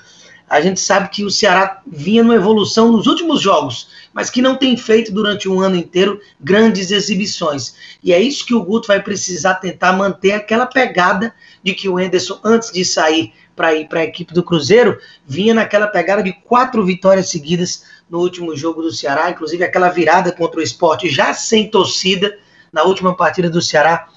a 0.49 0.61
gente 0.61 0.78
sabe 0.78 1.09
que 1.09 1.25
o 1.25 1.30
Ceará 1.30 1.83
vinha 1.87 2.23
numa 2.23 2.35
evolução 2.35 2.92
nos 2.92 3.06
últimos 3.06 3.40
jogos, 3.40 3.88
mas 4.14 4.30
que 4.30 4.40
não 4.40 4.56
tem 4.56 4.76
feito 4.76 5.12
durante 5.12 5.49
um 5.49 5.61
ano 5.61 5.75
inteiro 5.75 6.21
grandes 6.40 6.92
exibições. 6.92 7.75
E 8.02 8.12
é 8.12 8.21
isso 8.21 8.47
que 8.47 8.54
o 8.54 8.62
Guto 8.62 8.87
vai 8.87 9.02
precisar 9.02 9.56
tentar 9.56 9.92
manter 9.92 10.33
aquela 10.33 10.66
pegada 10.66 11.35
de 11.62 11.75
que 11.75 11.88
o 11.88 11.99
Enderson, 11.99 12.38
antes 12.44 12.71
de 12.71 12.85
sair 12.85 13.35
para 13.56 13.75
ir 13.75 13.88
para 13.88 14.00
a 14.00 14.04
equipe 14.04 14.33
do 14.33 14.42
Cruzeiro, 14.42 14.99
vinha 15.26 15.52
naquela 15.52 15.88
pegada 15.88 16.23
de 16.23 16.33
quatro 16.33 16.85
vitórias 16.85 17.28
seguidas 17.28 17.85
no 18.09 18.21
último 18.21 18.56
jogo 18.56 18.83
do 18.83 18.92
Ceará, 18.92 19.30
inclusive 19.30 19.64
aquela 19.64 19.88
virada 19.88 20.30
contra 20.30 20.61
o 20.61 20.62
esporte 20.62 21.09
já 21.09 21.35
sem 21.35 21.68
torcida 21.68 22.38
na 22.73 22.85
última 22.85 23.16
partida 23.16 23.50
do 23.50 23.61
Ceará 23.61 24.09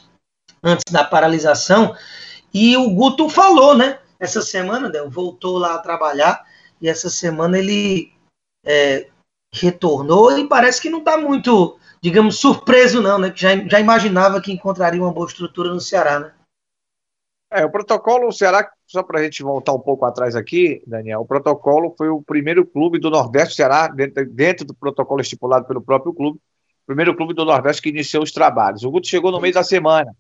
antes 0.63 0.91
da 0.91 1.03
paralisação. 1.03 1.95
E 2.53 2.77
o 2.77 2.89
Guto 2.91 3.29
falou, 3.29 3.75
né? 3.75 3.99
Essa 4.19 4.41
semana, 4.41 4.89
Del, 4.89 5.09
voltou 5.09 5.57
lá 5.57 5.75
a 5.75 5.79
trabalhar 5.79 6.43
e 6.81 6.89
essa 6.89 7.09
semana 7.09 7.57
ele 7.57 8.11
é, 8.65 9.07
retornou 9.59 10.37
e 10.37 10.47
parece 10.47 10.81
que 10.81 10.89
não 10.89 10.99
está 10.99 11.17
muito, 11.17 11.77
digamos, 12.01 12.39
surpreso, 12.39 13.01
não, 13.01 13.17
né? 13.17 13.31
Que 13.31 13.41
já, 13.41 13.55
já 13.67 13.79
imaginava 13.79 14.41
que 14.41 14.51
encontraria 14.51 15.01
uma 15.01 15.11
boa 15.11 15.27
estrutura 15.27 15.73
no 15.73 15.79
Ceará, 15.79 16.19
né? 16.19 16.31
É, 17.49 17.65
o 17.65 17.71
protocolo, 17.71 18.27
o 18.27 18.31
Ceará, 18.31 18.69
só 18.85 19.01
para 19.01 19.19
a 19.19 19.23
gente 19.23 19.41
voltar 19.41 19.73
um 19.73 19.79
pouco 19.79 20.03
atrás 20.05 20.35
aqui, 20.35 20.83
Daniel, 20.85 21.21
o 21.21 21.25
protocolo 21.25 21.95
foi 21.97 22.09
o 22.09 22.21
primeiro 22.21 22.65
clube 22.65 22.99
do 22.99 23.09
Nordeste, 23.09 23.55
Ceará, 23.55 23.87
dentro, 23.87 24.25
dentro 24.29 24.65
do 24.65 24.73
protocolo 24.73 25.21
estipulado 25.21 25.65
pelo 25.65 25.81
próprio 25.81 26.13
clube, 26.13 26.39
primeiro 26.85 27.15
clube 27.15 27.33
do 27.33 27.45
Nordeste 27.45 27.81
que 27.81 27.89
iniciou 27.89 28.23
os 28.23 28.33
trabalhos. 28.33 28.83
O 28.83 28.91
Guto 28.91 29.07
chegou 29.07 29.31
no 29.31 29.39
meio 29.39 29.53
da 29.53 29.63
semana. 29.63 30.13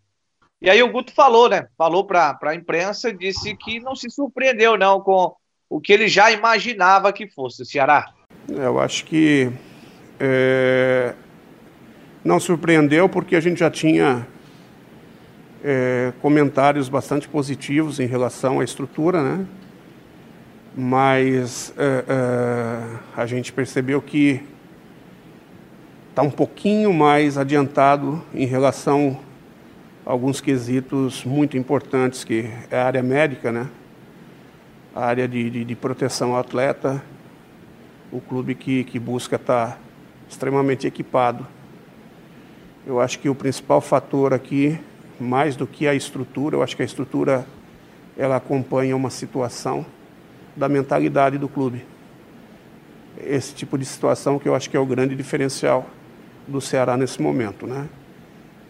E 0.61 0.69
aí 0.69 0.81
o 0.81 0.91
Guto 0.91 1.13
falou, 1.13 1.49
né? 1.49 1.67
Falou 1.77 2.05
para 2.05 2.37
a 2.41 2.55
imprensa, 2.55 3.13
disse 3.13 3.55
que 3.55 3.79
não 3.79 3.95
se 3.95 4.09
surpreendeu 4.09 4.77
não 4.77 5.01
com 5.01 5.35
o 5.69 5.81
que 5.81 5.93
ele 5.93 6.07
já 6.07 6.31
imaginava 6.31 7.13
que 7.13 7.27
fosse 7.27 7.61
o 7.61 7.65
Ceará. 7.65 8.13
Eu 8.49 8.79
acho 8.79 9.03
que 9.05 9.51
é, 10.19 11.13
não 12.23 12.39
surpreendeu 12.39 13.09
porque 13.09 13.35
a 13.35 13.39
gente 13.39 13.59
já 13.59 13.69
tinha 13.69 14.25
é, 15.63 16.13
comentários 16.21 16.87
bastante 16.87 17.27
positivos 17.27 17.99
em 17.99 18.05
relação 18.05 18.59
à 18.59 18.63
estrutura, 18.63 19.21
né? 19.21 19.45
Mas 20.75 21.73
é, 21.77 22.05
é 22.07 23.21
a 23.21 23.25
gente 23.25 23.51
percebeu 23.51 24.01
que 24.01 24.41
está 26.09 26.21
um 26.21 26.31
pouquinho 26.31 26.93
mais 26.93 27.37
adiantado 27.37 28.23
em 28.33 28.45
relação 28.45 29.19
alguns 30.05 30.39
quesitos 30.39 31.25
muito 31.25 31.57
importantes, 31.57 32.23
que 32.23 32.49
é 32.71 32.79
a 32.79 32.85
área 32.85 33.03
médica, 33.03 33.51
né? 33.51 33.67
a 34.95 35.05
área 35.05 35.27
de, 35.27 35.49
de, 35.49 35.65
de 35.65 35.75
proteção 35.75 36.33
ao 36.33 36.39
atleta, 36.39 37.03
o 38.11 38.19
clube 38.19 38.55
que, 38.55 38.83
que 38.83 38.99
busca 38.99 39.35
estar 39.35 39.71
tá 39.71 39.77
extremamente 40.29 40.87
equipado. 40.87 41.45
Eu 42.85 42.99
acho 42.99 43.19
que 43.19 43.29
o 43.29 43.35
principal 43.35 43.81
fator 43.81 44.33
aqui, 44.33 44.79
mais 45.19 45.55
do 45.55 45.67
que 45.67 45.87
a 45.87 45.93
estrutura, 45.93 46.55
eu 46.55 46.63
acho 46.63 46.75
que 46.75 46.81
a 46.81 46.85
estrutura 46.85 47.45
ela 48.17 48.37
acompanha 48.37 48.95
uma 48.95 49.09
situação 49.09 49.85
da 50.55 50.67
mentalidade 50.67 51.37
do 51.37 51.47
clube. 51.47 51.85
Esse 53.17 53.53
tipo 53.53 53.77
de 53.77 53.85
situação 53.85 54.39
que 54.39 54.47
eu 54.47 54.55
acho 54.55 54.69
que 54.69 54.77
é 54.77 54.79
o 54.79 54.85
grande 54.85 55.15
diferencial 55.15 55.87
do 56.47 56.61
Ceará 56.61 56.95
nesse 56.95 57.21
momento, 57.21 57.67
né? 57.67 57.87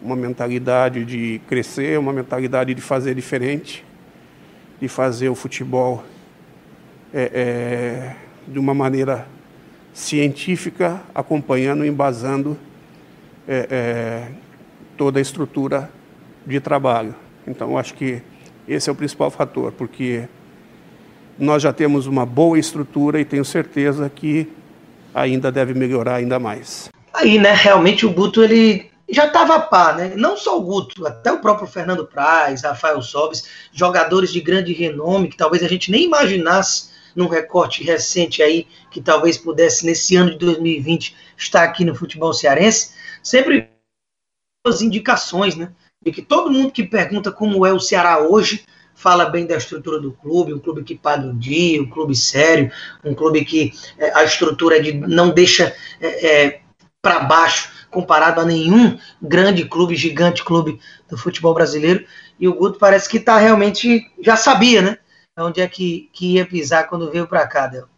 uma 0.00 0.16
mentalidade 0.16 1.04
de 1.04 1.40
crescer, 1.48 1.98
uma 1.98 2.12
mentalidade 2.12 2.74
de 2.74 2.80
fazer 2.80 3.14
diferente, 3.14 3.84
de 4.80 4.88
fazer 4.88 5.28
o 5.28 5.34
futebol 5.34 6.04
é, 7.12 7.22
é, 7.34 8.27
de 8.48 8.58
uma 8.58 8.74
maneira 8.74 9.26
científica, 9.92 11.02
acompanhando, 11.14 11.84
embasando 11.84 12.58
é, 13.46 13.68
é 13.70 14.28
toda 14.96 15.18
a 15.18 15.22
estrutura 15.22 15.90
de 16.46 16.58
trabalho. 16.60 17.14
Então, 17.46 17.76
acho 17.78 17.94
que 17.94 18.22
esse 18.66 18.88
é 18.88 18.92
o 18.92 18.96
principal 18.96 19.30
fator, 19.30 19.72
porque 19.72 20.28
nós 21.38 21.62
já 21.62 21.72
temos 21.72 22.06
uma 22.06 22.26
boa 22.26 22.58
estrutura 22.58 23.20
e 23.20 23.24
tenho 23.24 23.44
certeza 23.44 24.10
que 24.12 24.50
ainda 25.14 25.50
deve 25.50 25.74
melhorar 25.74 26.16
ainda 26.16 26.38
mais. 26.38 26.90
Aí, 27.14 27.38
né, 27.38 27.52
realmente 27.52 28.04
o 28.04 28.10
Guto 28.10 28.42
ele 28.42 28.90
já 29.08 29.26
estava 29.26 29.56
a 29.56 29.60
par, 29.60 29.96
né? 29.96 30.12
Não 30.16 30.36
só 30.36 30.58
o 30.58 30.62
Guto, 30.62 31.06
até 31.06 31.32
o 31.32 31.40
próprio 31.40 31.66
Fernando 31.66 32.04
Praz, 32.04 32.62
Rafael 32.62 33.00
Sobes, 33.00 33.44
jogadores 33.72 34.30
de 34.30 34.40
grande 34.40 34.72
renome 34.72 35.28
que 35.28 35.36
talvez 35.36 35.62
a 35.62 35.68
gente 35.68 35.90
nem 35.90 36.04
imaginasse 36.04 36.90
num 37.14 37.26
recorte 37.26 37.82
recente 37.82 38.42
aí 38.42 38.66
que 38.90 39.00
talvez 39.00 39.36
pudesse 39.36 39.84
nesse 39.84 40.16
ano 40.16 40.30
de 40.30 40.38
2020 40.38 41.16
estar 41.36 41.62
aqui 41.62 41.84
no 41.84 41.94
futebol 41.94 42.32
cearense, 42.32 42.92
sempre 43.22 43.70
as 44.66 44.82
indicações, 44.82 45.56
né? 45.56 45.72
De 46.04 46.12
que 46.12 46.22
todo 46.22 46.50
mundo 46.50 46.70
que 46.70 46.84
pergunta 46.84 47.32
como 47.32 47.66
é 47.66 47.72
o 47.72 47.80
Ceará 47.80 48.18
hoje 48.20 48.64
fala 48.94 49.26
bem 49.26 49.46
da 49.46 49.56
estrutura 49.56 50.00
do 50.00 50.12
clube, 50.12 50.52
um 50.52 50.58
clube 50.58 50.82
que 50.82 50.96
paga 50.96 51.26
um 51.26 51.38
dia, 51.38 51.80
um 51.80 51.88
clube 51.88 52.16
sério, 52.16 52.70
um 53.04 53.14
clube 53.14 53.44
que 53.44 53.72
é, 53.96 54.12
a 54.12 54.24
estrutura 54.24 54.82
de, 54.82 54.92
não 54.92 55.30
deixa 55.30 55.74
é, 56.00 56.46
é, 56.46 56.60
para 57.00 57.20
baixo 57.20 57.70
comparado 57.90 58.40
a 58.40 58.44
nenhum 58.44 58.98
grande 59.22 59.64
clube, 59.64 59.96
gigante 59.96 60.44
clube 60.44 60.80
do 61.08 61.16
futebol 61.16 61.54
brasileiro. 61.54 62.04
E 62.38 62.46
o 62.48 62.54
Guto 62.54 62.78
parece 62.78 63.08
que 63.08 63.18
está 63.18 63.38
realmente, 63.38 64.10
já 64.20 64.36
sabia, 64.36 64.82
né? 64.82 64.98
Onde 65.38 65.60
é 65.60 65.68
que, 65.68 66.10
que 66.12 66.34
ia 66.34 66.46
pisar 66.46 66.88
quando 66.88 67.10
veio 67.10 67.26
para 67.26 67.46
cá, 67.46 67.66
Del. 67.66 67.88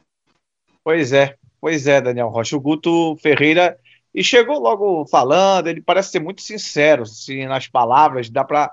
Pois 0.85 1.13
é, 1.13 1.37
pois 1.61 1.87
é, 1.87 2.01
Daniel 2.01 2.29
Rocha. 2.29 2.57
O 2.57 2.61
Guto 2.61 3.17
Ferreira, 3.17 3.79
e 4.15 4.23
chegou 4.23 4.59
logo 4.59 5.07
falando, 5.07 5.69
ele 5.69 5.81
parece 5.81 6.11
ser 6.11 6.21
muito 6.21 6.43
sincero 6.43 7.03
assim, 7.03 7.47
nas 7.47 7.67
palavras, 7.67 8.29
dá 8.29 8.45
para 8.45 8.71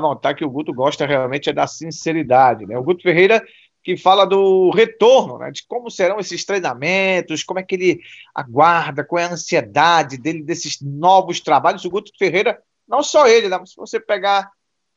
notar 0.00 0.34
que 0.34 0.44
o 0.44 0.50
Guto 0.50 0.72
gosta 0.72 1.06
realmente 1.06 1.50
é 1.50 1.52
da 1.52 1.66
sinceridade. 1.66 2.66
Né? 2.66 2.78
O 2.78 2.84
Guto 2.84 3.02
Ferreira 3.02 3.42
que 3.84 3.98
fala 3.98 4.24
do 4.24 4.70
retorno, 4.70 5.38
né, 5.38 5.50
de 5.50 5.62
como 5.68 5.90
serão 5.90 6.18
esses 6.18 6.42
treinamentos, 6.42 7.44
como 7.44 7.60
é 7.60 7.62
que 7.62 7.74
ele 7.74 8.00
aguarda, 8.34 9.04
qual 9.04 9.20
é 9.20 9.26
a 9.26 9.32
ansiedade 9.32 10.16
dele 10.16 10.42
desses 10.42 10.80
novos 10.80 11.38
trabalhos. 11.38 11.84
O 11.84 11.90
Guto 11.90 12.10
Ferreira, 12.18 12.58
não 12.88 13.02
só 13.02 13.28
ele, 13.28 13.46
né, 13.46 13.60
se 13.66 13.76
você 13.76 14.00
pegar 14.00 14.50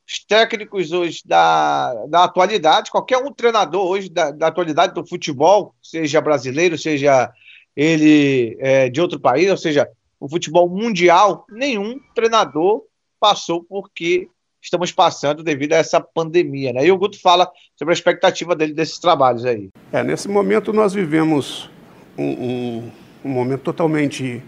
os 0.08 0.20
técnicos 0.26 0.94
hoje 0.94 1.22
da, 1.26 1.94
da 2.06 2.24
atualidade, 2.24 2.90
qualquer 2.90 3.18
um 3.18 3.34
treinador 3.34 3.86
hoje 3.86 4.10
da, 4.10 4.32
da 4.32 4.48
atualidade 4.48 4.94
do 4.94 5.06
futebol, 5.06 5.76
seja 5.84 6.22
brasileiro, 6.22 6.78
seja 6.78 7.30
ele 7.76 8.56
é, 8.60 8.90
de 8.90 9.02
outro 9.02 9.20
país, 9.20 9.52
ou 9.52 9.58
seja, 9.58 9.88
o 10.18 10.30
futebol 10.30 10.70
mundial, 10.70 11.46
nenhum 11.52 12.00
treinador 12.16 12.84
passou 13.20 13.64
porque 13.64 14.30
estamos 14.62 14.92
passando 14.94 15.44
devido 15.44 15.74
a 15.74 15.78
essa 15.78 16.00
pandemia. 16.00 16.72
Né? 16.72 16.86
E 16.86 16.92
o 16.92 16.98
Guto 16.98 17.20
fala 17.22 17.50
sobre 17.76 17.92
a 17.92 17.96
expectativa 17.96 18.56
dele 18.56 18.74
desses 18.74 18.98
trabalhos 18.98 19.46
aí. 19.46 19.70
É, 19.92 20.04
nesse 20.04 20.30
momento 20.30 20.72
nós 20.72 20.94
vivemos 20.94 21.70
um, 22.18 22.24
um, 22.24 22.92
um 23.26 23.30
momento 23.30 23.62
totalmente 23.62 24.42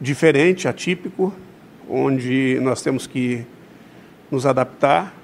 diferente, 0.00 0.68
atípico, 0.68 1.32
onde 1.88 2.58
nós 2.60 2.82
temos 2.82 3.06
que 3.06 3.46
nos 4.34 4.44
adaptar, 4.46 5.14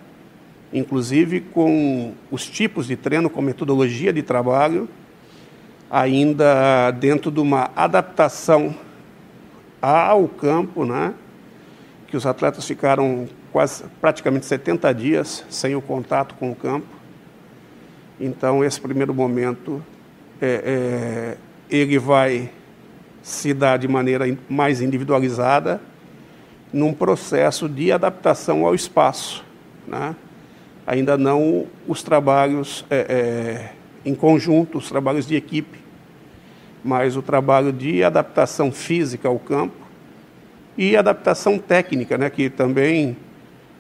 inclusive 0.73 1.40
com 1.40 2.14
os 2.31 2.49
tipos 2.49 2.87
de 2.87 2.97
treino, 2.97 3.29
com 3.29 3.43
metodologia 3.43 4.12
de 4.12 4.23
trabalho, 4.23 4.88
ainda 5.90 6.93
dentro 6.93 7.31
de 7.31 7.40
uma 7.40 7.71
adaptação 7.75 8.75
ao 9.83 10.29
campo, 10.29 10.85
né? 10.85 11.12
que 12.07 12.17
os 12.17 12.25
atletas 12.25 12.67
ficaram 12.67 13.29
quase 13.52 13.85
praticamente 14.00 14.47
70 14.47 14.93
dias 14.95 15.45
sem 15.49 15.75
o 15.75 15.83
contato 15.83 16.35
com 16.37 16.50
o 16.50 16.55
campo. 16.55 16.87
Então, 18.21 18.64
esse 18.64 18.81
primeiro 18.81 19.14
momento, 19.14 19.83
é, 20.40 21.37
é, 21.71 21.75
ele 21.75 21.99
vai 21.99 22.50
se 23.23 23.52
dar 23.55 23.76
de 23.76 23.88
maneira 23.88 24.25
mais 24.49 24.81
individualizada 24.81 25.81
num 26.73 26.93
processo 26.93 27.69
de 27.69 27.91
adaptação 27.93 28.65
ao 28.65 28.75
espaço. 28.75 29.45
Né? 29.87 30.15
Ainda 30.87 31.17
não 31.17 31.67
os 31.87 32.03
trabalhos 32.03 32.85
é, 32.91 33.07
é 33.09 33.73
em 34.05 34.15
conjunto, 34.15 34.79
os 34.79 34.89
trabalhos 34.89 35.27
de 35.27 35.37
equipe, 35.37 35.79
mas 36.83 37.17
o 37.17 37.23
trabalho 37.23 37.73
de 37.73 38.03
adaptação 38.03 38.73
física 38.73 39.29
ao 39.29 39.39
campo 39.39 39.77
e 40.77 40.97
adaptação 40.97 41.59
técnica, 41.59 42.17
né, 42.17 42.31
que 42.31 42.49
também 42.49 43.17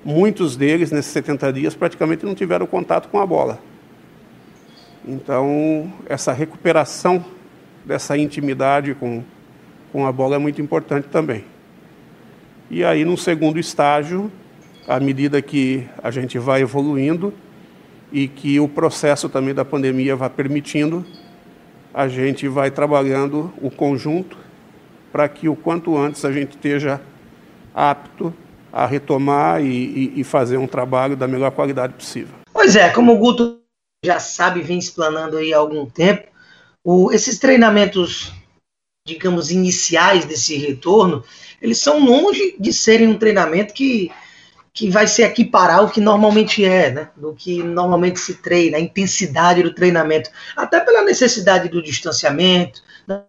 muitos 0.04 0.56
deles, 0.56 0.90
nesses 0.90 1.10
70 1.12 1.52
dias, 1.52 1.74
praticamente 1.74 2.24
não 2.24 2.34
tiveram 2.34 2.66
contato 2.66 3.08
com 3.08 3.18
a 3.18 3.26
bola. 3.26 3.58
Então, 5.06 5.90
essa 6.06 6.32
recuperação 6.32 7.24
dessa 7.84 8.16
intimidade 8.18 8.94
com, 8.94 9.22
com 9.92 10.06
a 10.06 10.12
bola 10.12 10.36
é 10.36 10.38
muito 10.38 10.60
importante 10.60 11.08
também. 11.08 11.44
E 12.70 12.84
aí, 12.84 13.04
no 13.04 13.18
segundo 13.18 13.58
estágio, 13.58 14.30
à 14.86 15.00
medida 15.00 15.42
que 15.42 15.88
a 16.00 16.10
gente 16.12 16.38
vai 16.38 16.62
evoluindo 16.62 17.34
e 18.12 18.28
que 18.28 18.60
o 18.60 18.68
processo 18.68 19.28
também 19.28 19.52
da 19.52 19.64
pandemia 19.64 20.14
vai 20.14 20.30
permitindo, 20.30 21.04
a 21.92 22.06
gente 22.06 22.46
vai 22.46 22.70
trabalhando 22.70 23.52
o 23.60 23.72
conjunto 23.72 24.38
para 25.10 25.28
que 25.28 25.48
o 25.48 25.56
quanto 25.56 25.96
antes 25.96 26.24
a 26.24 26.30
gente 26.30 26.50
esteja 26.50 27.00
apto 27.74 28.32
a 28.72 28.86
retomar 28.86 29.60
e, 29.60 29.66
e, 29.66 30.20
e, 30.20 30.24
fazer 30.24 30.56
um 30.56 30.66
trabalho 30.68 31.16
da 31.16 31.26
melhor 31.26 31.50
qualidade 31.50 31.94
possível. 31.94 32.36
Pois 32.52 32.76
é, 32.76 32.88
como 32.90 33.12
o 33.12 33.18
Guto 33.18 33.58
já 34.04 34.20
sabe, 34.20 34.60
vem 34.60 34.78
explanando 34.78 35.36
aí 35.36 35.52
há 35.52 35.58
algum 35.58 35.86
tempo, 35.86 36.28
o, 36.84 37.10
esses 37.10 37.40
treinamentos, 37.40 38.32
digamos, 39.06 39.50
iniciais 39.50 40.24
desse 40.24 40.56
retorno, 40.56 41.24
eles 41.60 41.78
são 41.78 42.04
longe 42.04 42.56
de 42.58 42.72
serem 42.72 43.08
um 43.08 43.18
treinamento 43.18 43.72
que, 43.72 44.10
que 44.72 44.90
vai 44.90 45.06
se 45.06 45.22
equiparar 45.22 45.78
ao 45.78 45.90
que 45.90 46.00
normalmente 46.00 46.64
é, 46.64 46.90
né? 46.90 47.10
Do 47.16 47.34
que 47.34 47.62
normalmente 47.62 48.20
se 48.20 48.34
treina, 48.34 48.76
a 48.76 48.80
intensidade 48.80 49.62
do 49.62 49.74
treinamento, 49.74 50.30
até 50.56 50.80
pela 50.80 51.02
necessidade 51.02 51.68
do 51.68 51.82
distanciamento, 51.82 52.82
né? 53.06 53.22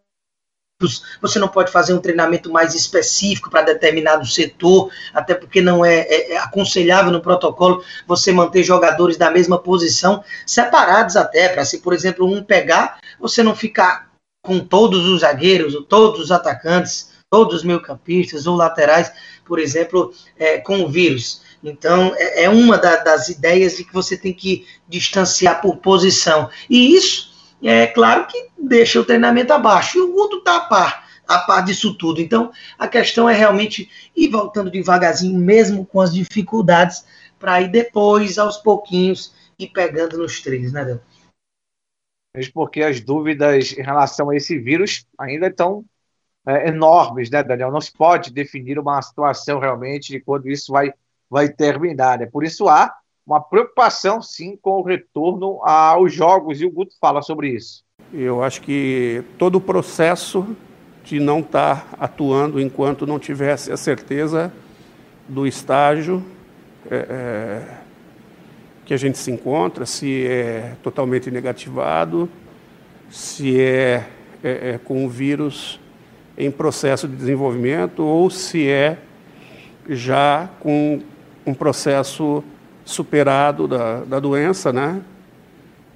você 1.21 1.37
não 1.37 1.47
pode 1.47 1.71
fazer 1.71 1.93
um 1.93 1.99
treinamento 1.99 2.51
mais 2.51 2.73
específico 2.73 3.49
para 3.49 3.61
determinado 3.61 4.25
setor, 4.25 4.91
até 5.13 5.35
porque 5.35 5.61
não 5.61 5.85
é, 5.85 5.99
é, 5.99 6.33
é, 6.33 6.37
aconselhável 6.37 7.11
no 7.11 7.21
protocolo 7.21 7.83
você 8.07 8.31
manter 8.31 8.63
jogadores 8.63 9.15
da 9.15 9.29
mesma 9.29 9.59
posição 9.59 10.23
separados 10.45 11.15
até, 11.15 11.49
para 11.49 11.63
se, 11.63 11.79
por 11.79 11.93
exemplo, 11.93 12.25
um 12.25 12.43
pegar, 12.43 12.99
você 13.19 13.43
não 13.43 13.55
ficar 13.55 14.10
com 14.41 14.59
todos 14.59 15.05
os 15.05 15.21
zagueiros, 15.21 15.75
todos 15.87 16.19
os 16.19 16.31
atacantes, 16.31 17.11
todos 17.29 17.57
os 17.57 17.63
meio-campistas 17.63 18.47
ou 18.47 18.55
laterais, 18.55 19.11
por 19.45 19.59
exemplo, 19.59 20.13
é, 20.37 20.57
com 20.57 20.81
o 20.81 20.89
vírus. 20.89 21.41
Então, 21.63 22.13
é, 22.15 22.43
é 22.45 22.49
uma 22.49 22.77
da, 22.77 22.97
das 22.97 23.29
ideias 23.29 23.77
de 23.77 23.83
que 23.83 23.93
você 23.93 24.17
tem 24.17 24.33
que 24.33 24.65
distanciar 24.87 25.61
por 25.61 25.77
posição. 25.77 26.49
E 26.69 26.95
isso, 26.95 27.31
é 27.63 27.85
claro 27.87 28.25
que 28.25 28.47
deixa 28.57 28.99
o 28.99 29.05
treinamento 29.05 29.53
abaixo. 29.53 29.97
E 29.97 30.01
o 30.01 30.11
Guto 30.11 30.37
está 30.37 30.57
a 30.57 30.61
par, 30.61 31.07
a 31.27 31.37
par 31.39 31.63
disso 31.63 31.93
tudo. 31.93 32.19
Então, 32.19 32.51
a 32.77 32.87
questão 32.87 33.29
é 33.29 33.33
realmente 33.33 33.89
ir 34.15 34.29
voltando 34.29 34.71
devagarzinho, 34.71 35.37
mesmo 35.37 35.85
com 35.85 36.01
as 36.01 36.13
dificuldades, 36.13 37.05
para 37.39 37.61
ir 37.61 37.69
depois, 37.69 38.39
aos 38.39 38.57
pouquinhos, 38.57 39.33
ir 39.57 39.67
pegando 39.67 40.17
nos 40.17 40.41
trilhos, 40.41 40.73
né, 40.73 40.83
Deus? 40.83 40.99
Mesmo 42.35 42.53
porque 42.53 42.81
as 42.81 43.01
dúvidas 43.01 43.73
em 43.77 43.81
relação 43.81 44.29
a 44.29 44.35
esse 44.35 44.57
vírus 44.57 45.05
ainda 45.17 45.47
estão 45.47 45.83
é, 46.47 46.69
enormes, 46.69 47.29
né, 47.29 47.43
Daniel? 47.43 47.71
Não 47.71 47.81
se 47.81 47.91
pode 47.91 48.31
definir 48.31 48.79
uma 48.79 49.01
situação 49.01 49.59
realmente 49.59 50.11
de 50.11 50.19
quando 50.19 50.49
isso 50.49 50.71
vai, 50.71 50.93
vai 51.29 51.49
terminar, 51.49 52.19
né? 52.19 52.25
Por 52.25 52.43
isso 52.43 52.69
há 52.69 52.93
uma 53.25 53.39
preocupação, 53.39 54.21
sim, 54.21 54.57
com 54.61 54.79
o 54.79 54.83
retorno 54.83 55.63
aos 55.63 56.13
jogos, 56.13 56.59
e 56.61 56.65
o 56.65 56.71
Guto 56.71 56.95
fala 56.99 57.21
sobre 57.21 57.49
isso. 57.49 57.83
Eu 58.13 58.43
acho 58.43 58.61
que 58.61 59.23
todo 59.37 59.55
o 59.55 59.61
processo 59.61 60.55
de 61.03 61.19
não 61.19 61.39
estar 61.39 61.87
atuando 61.99 62.59
enquanto 62.59 63.05
não 63.05 63.19
tivesse 63.19 63.71
a 63.71 63.77
certeza 63.77 64.51
do 65.27 65.47
estágio 65.47 66.23
é, 66.89 66.95
é, 66.95 67.80
que 68.85 68.93
a 68.93 68.97
gente 68.97 69.17
se 69.17 69.31
encontra, 69.31 69.85
se 69.85 70.25
é 70.25 70.75
totalmente 70.83 71.29
negativado, 71.29 72.29
se 73.09 73.59
é, 73.59 74.07
é, 74.43 74.71
é 74.71 74.79
com 74.83 75.05
o 75.05 75.09
vírus 75.09 75.79
em 76.37 76.49
processo 76.49 77.07
de 77.07 77.15
desenvolvimento 77.15 78.03
ou 78.03 78.29
se 78.29 78.67
é 78.67 78.97
já 79.89 80.49
com 80.59 81.01
um 81.45 81.53
processo 81.53 82.43
superado 82.85 83.67
da, 83.67 84.01
da 84.01 84.19
doença, 84.19 84.71
né? 84.71 85.01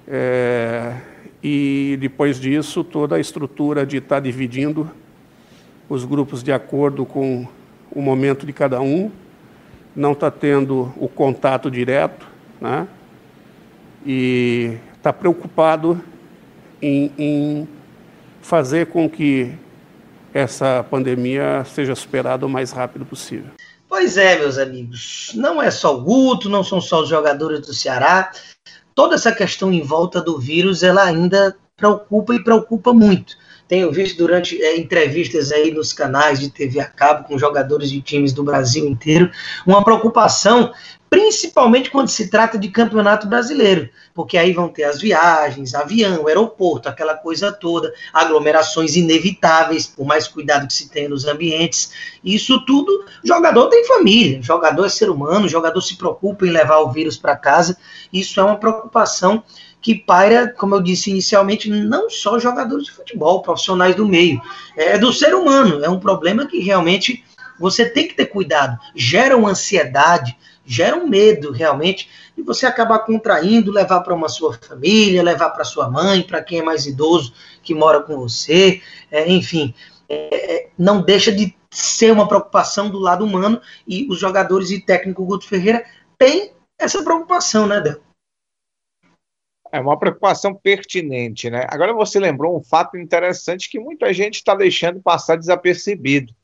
É, 0.06 0.94
e 1.42 1.96
depois 2.00 2.40
disso, 2.40 2.82
toda 2.84 3.16
a 3.16 3.20
estrutura 3.20 3.84
de 3.84 3.98
estar 3.98 4.16
tá 4.16 4.20
dividindo 4.20 4.90
os 5.88 6.04
grupos 6.04 6.42
de 6.42 6.52
acordo 6.52 7.04
com 7.04 7.46
o 7.90 8.02
momento 8.02 8.44
de 8.44 8.52
cada 8.52 8.80
um, 8.80 9.10
não 9.94 10.12
está 10.12 10.30
tendo 10.30 10.92
o 10.96 11.08
contato 11.08 11.70
direto, 11.70 12.26
né? 12.60 12.86
E 14.04 14.78
está 14.96 15.12
preocupado 15.12 16.02
em, 16.80 17.12
em 17.18 17.68
fazer 18.40 18.86
com 18.86 19.08
que 19.08 19.52
essa 20.32 20.84
pandemia 20.90 21.64
seja 21.64 21.94
superada 21.94 22.44
o 22.44 22.48
mais 22.48 22.70
rápido 22.70 23.06
possível. 23.06 23.50
Pois 23.88 24.16
é, 24.16 24.38
meus 24.38 24.58
amigos, 24.58 25.32
não 25.34 25.62
é 25.62 25.70
só 25.70 25.96
o 25.96 26.02
Guto, 26.02 26.48
não 26.48 26.62
são 26.62 26.80
só 26.80 27.02
os 27.02 27.08
jogadores 27.08 27.60
do 27.60 27.72
Ceará. 27.72 28.30
Toda 28.94 29.14
essa 29.14 29.32
questão 29.32 29.72
em 29.72 29.82
volta 29.82 30.20
do 30.20 30.38
vírus, 30.38 30.82
ela 30.82 31.04
ainda 31.04 31.56
preocupa 31.76 32.34
e 32.34 32.42
preocupa 32.42 32.92
muito. 32.92 33.36
Tenho 33.68 33.90
visto 33.90 34.16
durante 34.16 34.62
é, 34.62 34.76
entrevistas 34.76 35.50
aí 35.50 35.70
nos 35.70 35.92
canais 35.92 36.38
de 36.38 36.50
TV 36.50 36.80
a 36.80 36.86
cabo 36.86 37.24
com 37.24 37.38
jogadores 37.38 37.90
de 37.90 38.00
times 38.00 38.32
do 38.32 38.44
Brasil 38.44 38.86
inteiro 38.86 39.30
uma 39.66 39.82
preocupação 39.82 40.72
principalmente 41.08 41.90
quando 41.90 42.08
se 42.08 42.28
trata 42.28 42.58
de 42.58 42.68
campeonato 42.68 43.26
brasileiro, 43.26 43.88
porque 44.14 44.36
aí 44.36 44.52
vão 44.52 44.68
ter 44.68 44.84
as 44.84 45.00
viagens, 45.00 45.74
avião, 45.74 46.26
aeroporto, 46.26 46.88
aquela 46.88 47.14
coisa 47.14 47.52
toda, 47.52 47.92
aglomerações 48.12 48.96
inevitáveis, 48.96 49.86
por 49.86 50.04
mais 50.04 50.26
cuidado 50.26 50.66
que 50.66 50.74
se 50.74 50.88
tenha 50.88 51.08
nos 51.08 51.24
ambientes. 51.24 51.92
Isso 52.24 52.64
tudo, 52.66 53.04
jogador 53.24 53.68
tem 53.68 53.86
família, 53.86 54.42
jogador 54.42 54.84
é 54.84 54.88
ser 54.88 55.08
humano, 55.08 55.48
jogador 55.48 55.80
se 55.80 55.96
preocupa 55.96 56.46
em 56.46 56.50
levar 56.50 56.80
o 56.80 56.90
vírus 56.90 57.16
para 57.16 57.36
casa. 57.36 57.76
Isso 58.12 58.40
é 58.40 58.42
uma 58.42 58.56
preocupação 58.56 59.42
que 59.86 59.94
paira, 59.94 60.48
como 60.48 60.74
eu 60.74 60.80
disse 60.80 61.12
inicialmente, 61.12 61.70
não 61.70 62.10
só 62.10 62.40
jogadores 62.40 62.86
de 62.86 62.90
futebol, 62.90 63.40
profissionais 63.40 63.94
do 63.94 64.04
meio, 64.04 64.42
é 64.76 64.98
do 64.98 65.12
ser 65.12 65.32
humano. 65.32 65.84
É 65.84 65.88
um 65.88 66.00
problema 66.00 66.44
que 66.44 66.58
realmente 66.58 67.24
você 67.56 67.88
tem 67.88 68.08
que 68.08 68.14
ter 68.14 68.26
cuidado. 68.26 68.76
Gera 68.96 69.36
uma 69.36 69.50
ansiedade, 69.50 70.36
gera 70.64 70.96
um 70.96 71.06
medo 71.06 71.52
realmente 71.52 72.10
de 72.36 72.42
você 72.42 72.66
acabar 72.66 72.98
contraindo, 72.98 73.70
levar 73.70 74.00
para 74.00 74.12
uma 74.12 74.28
sua 74.28 74.54
família, 74.54 75.22
levar 75.22 75.50
para 75.50 75.62
sua 75.62 75.88
mãe, 75.88 76.20
para 76.20 76.42
quem 76.42 76.58
é 76.58 76.62
mais 76.64 76.84
idoso 76.84 77.32
que 77.62 77.72
mora 77.72 78.00
com 78.00 78.16
você, 78.16 78.82
é, 79.08 79.30
enfim, 79.30 79.72
é, 80.08 80.54
é, 80.56 80.68
não 80.76 81.00
deixa 81.00 81.30
de 81.30 81.54
ser 81.70 82.10
uma 82.10 82.26
preocupação 82.26 82.90
do 82.90 82.98
lado 82.98 83.24
humano 83.24 83.60
e 83.86 84.04
os 84.10 84.18
jogadores 84.18 84.72
e 84.72 84.80
técnico 84.80 85.24
Guto 85.24 85.46
Ferreira 85.46 85.84
têm 86.18 86.50
essa 86.76 87.04
preocupação, 87.04 87.68
né, 87.68 87.80
Del? 87.80 88.05
É 89.76 89.80
uma 89.80 89.98
preocupação 89.98 90.54
pertinente, 90.54 91.50
né? 91.50 91.66
Agora 91.68 91.92
você 91.92 92.18
lembrou 92.18 92.56
um 92.56 92.62
fato 92.62 92.96
interessante 92.96 93.68
que 93.68 93.78
muita 93.78 94.10
gente 94.10 94.36
está 94.36 94.54
deixando 94.54 95.02
passar 95.02 95.36
desapercebido. 95.36 96.34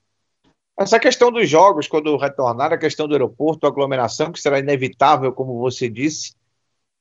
Essa 0.79 1.01
questão 1.01 1.33
dos 1.33 1.49
jogos, 1.49 1.89
quando 1.89 2.15
retornar, 2.19 2.75
a 2.75 2.79
questão 2.79 3.09
do 3.09 3.15
aeroporto, 3.15 3.67
a 3.67 3.71
aglomeração, 3.71 4.31
que 4.31 4.39
será 4.39 4.59
inevitável, 4.59 5.33
como 5.33 5.59
você 5.59 5.89
disse. 5.89 6.35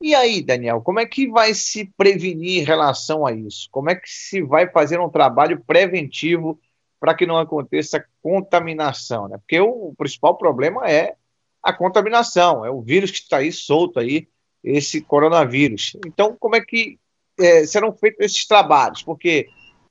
E 0.01 0.15
aí, 0.15 0.41
Daniel, 0.41 0.81
como 0.81 1.01
é 1.01 1.05
que 1.05 1.29
vai 1.29 1.53
se 1.53 1.91
prevenir 1.97 2.61
em 2.61 2.65
relação 2.65 3.25
a 3.25 3.33
isso? 3.33 3.67
Como 3.69 3.89
é 3.89 3.95
que 3.95 4.09
se 4.09 4.41
vai 4.41 4.69
fazer 4.69 5.01
um 5.01 5.09
trabalho 5.09 5.61
preventivo 5.67 6.57
para 6.97 7.13
que 7.13 7.25
não 7.25 7.37
aconteça 7.37 8.05
contaminação? 8.21 9.27
Né? 9.27 9.37
Porque 9.37 9.59
o 9.59 9.93
principal 9.97 10.37
problema 10.37 10.89
é 10.89 11.15
a 11.61 11.73
contaminação, 11.73 12.65
é 12.65 12.71
o 12.71 12.81
vírus 12.81 13.11
que 13.11 13.17
está 13.17 13.37
aí 13.37 13.51
solto 13.51 13.99
aí, 13.99 14.29
esse 14.63 15.01
coronavírus. 15.01 15.97
Então, 16.05 16.35
como 16.39 16.55
é 16.55 16.61
que 16.61 16.99
é, 17.39 17.65
serão 17.65 17.93
feitos 17.93 18.25
esses 18.25 18.45
trabalhos? 18.45 19.03
Porque 19.03 19.47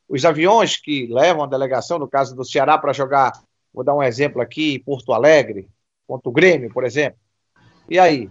os 0.09 0.25
aviões 0.25 0.77
que 0.77 1.07
levam 1.07 1.45
a 1.45 1.47
delegação, 1.47 1.99
no 1.99 2.09
caso 2.09 2.35
do 2.35 2.45
Ceará, 2.45 2.79
para 2.79 2.93
jogar 2.93 3.33
Vou 3.73 3.85
dar 3.85 3.95
um 3.95 4.03
exemplo 4.03 4.43
aqui, 4.43 4.79
Porto 4.81 5.13
Alegre, 5.13 5.69
contra 6.07 6.29
o 6.29 6.33
Grêmio, 6.33 6.73
por 6.73 6.85
exemplo. 6.85 7.19
E 7.89 7.99
aí? 7.99 8.29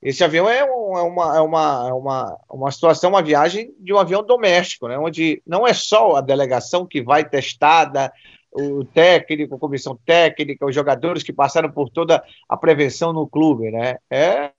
Esse 0.00 0.24
avião 0.24 0.48
é, 0.48 0.64
um, 0.64 0.98
é, 0.98 1.02
uma, 1.02 1.36
é 1.36 1.40
uma, 1.40 1.88
é 1.88 1.92
uma, 1.92 2.38
uma 2.50 2.70
situação, 2.72 3.10
uma 3.10 3.22
viagem 3.22 3.72
de 3.78 3.94
um 3.94 3.98
avião 3.98 4.20
doméstico, 4.20 4.88
né? 4.88 4.98
onde 4.98 5.40
não 5.46 5.64
é 5.64 5.72
só 5.72 6.16
a 6.16 6.20
delegação 6.20 6.84
que 6.84 7.00
vai 7.00 7.24
testada, 7.24 8.12
o 8.50 8.84
técnico, 8.84 9.54
a 9.54 9.60
comissão 9.60 9.96
técnica, 10.04 10.66
os 10.66 10.74
jogadores 10.74 11.22
que 11.22 11.32
passaram 11.32 11.70
por 11.70 11.88
toda 11.88 12.22
a 12.48 12.56
prevenção 12.56 13.12
no 13.12 13.28
clube, 13.28 13.70
né? 13.70 13.96
É 14.10 14.50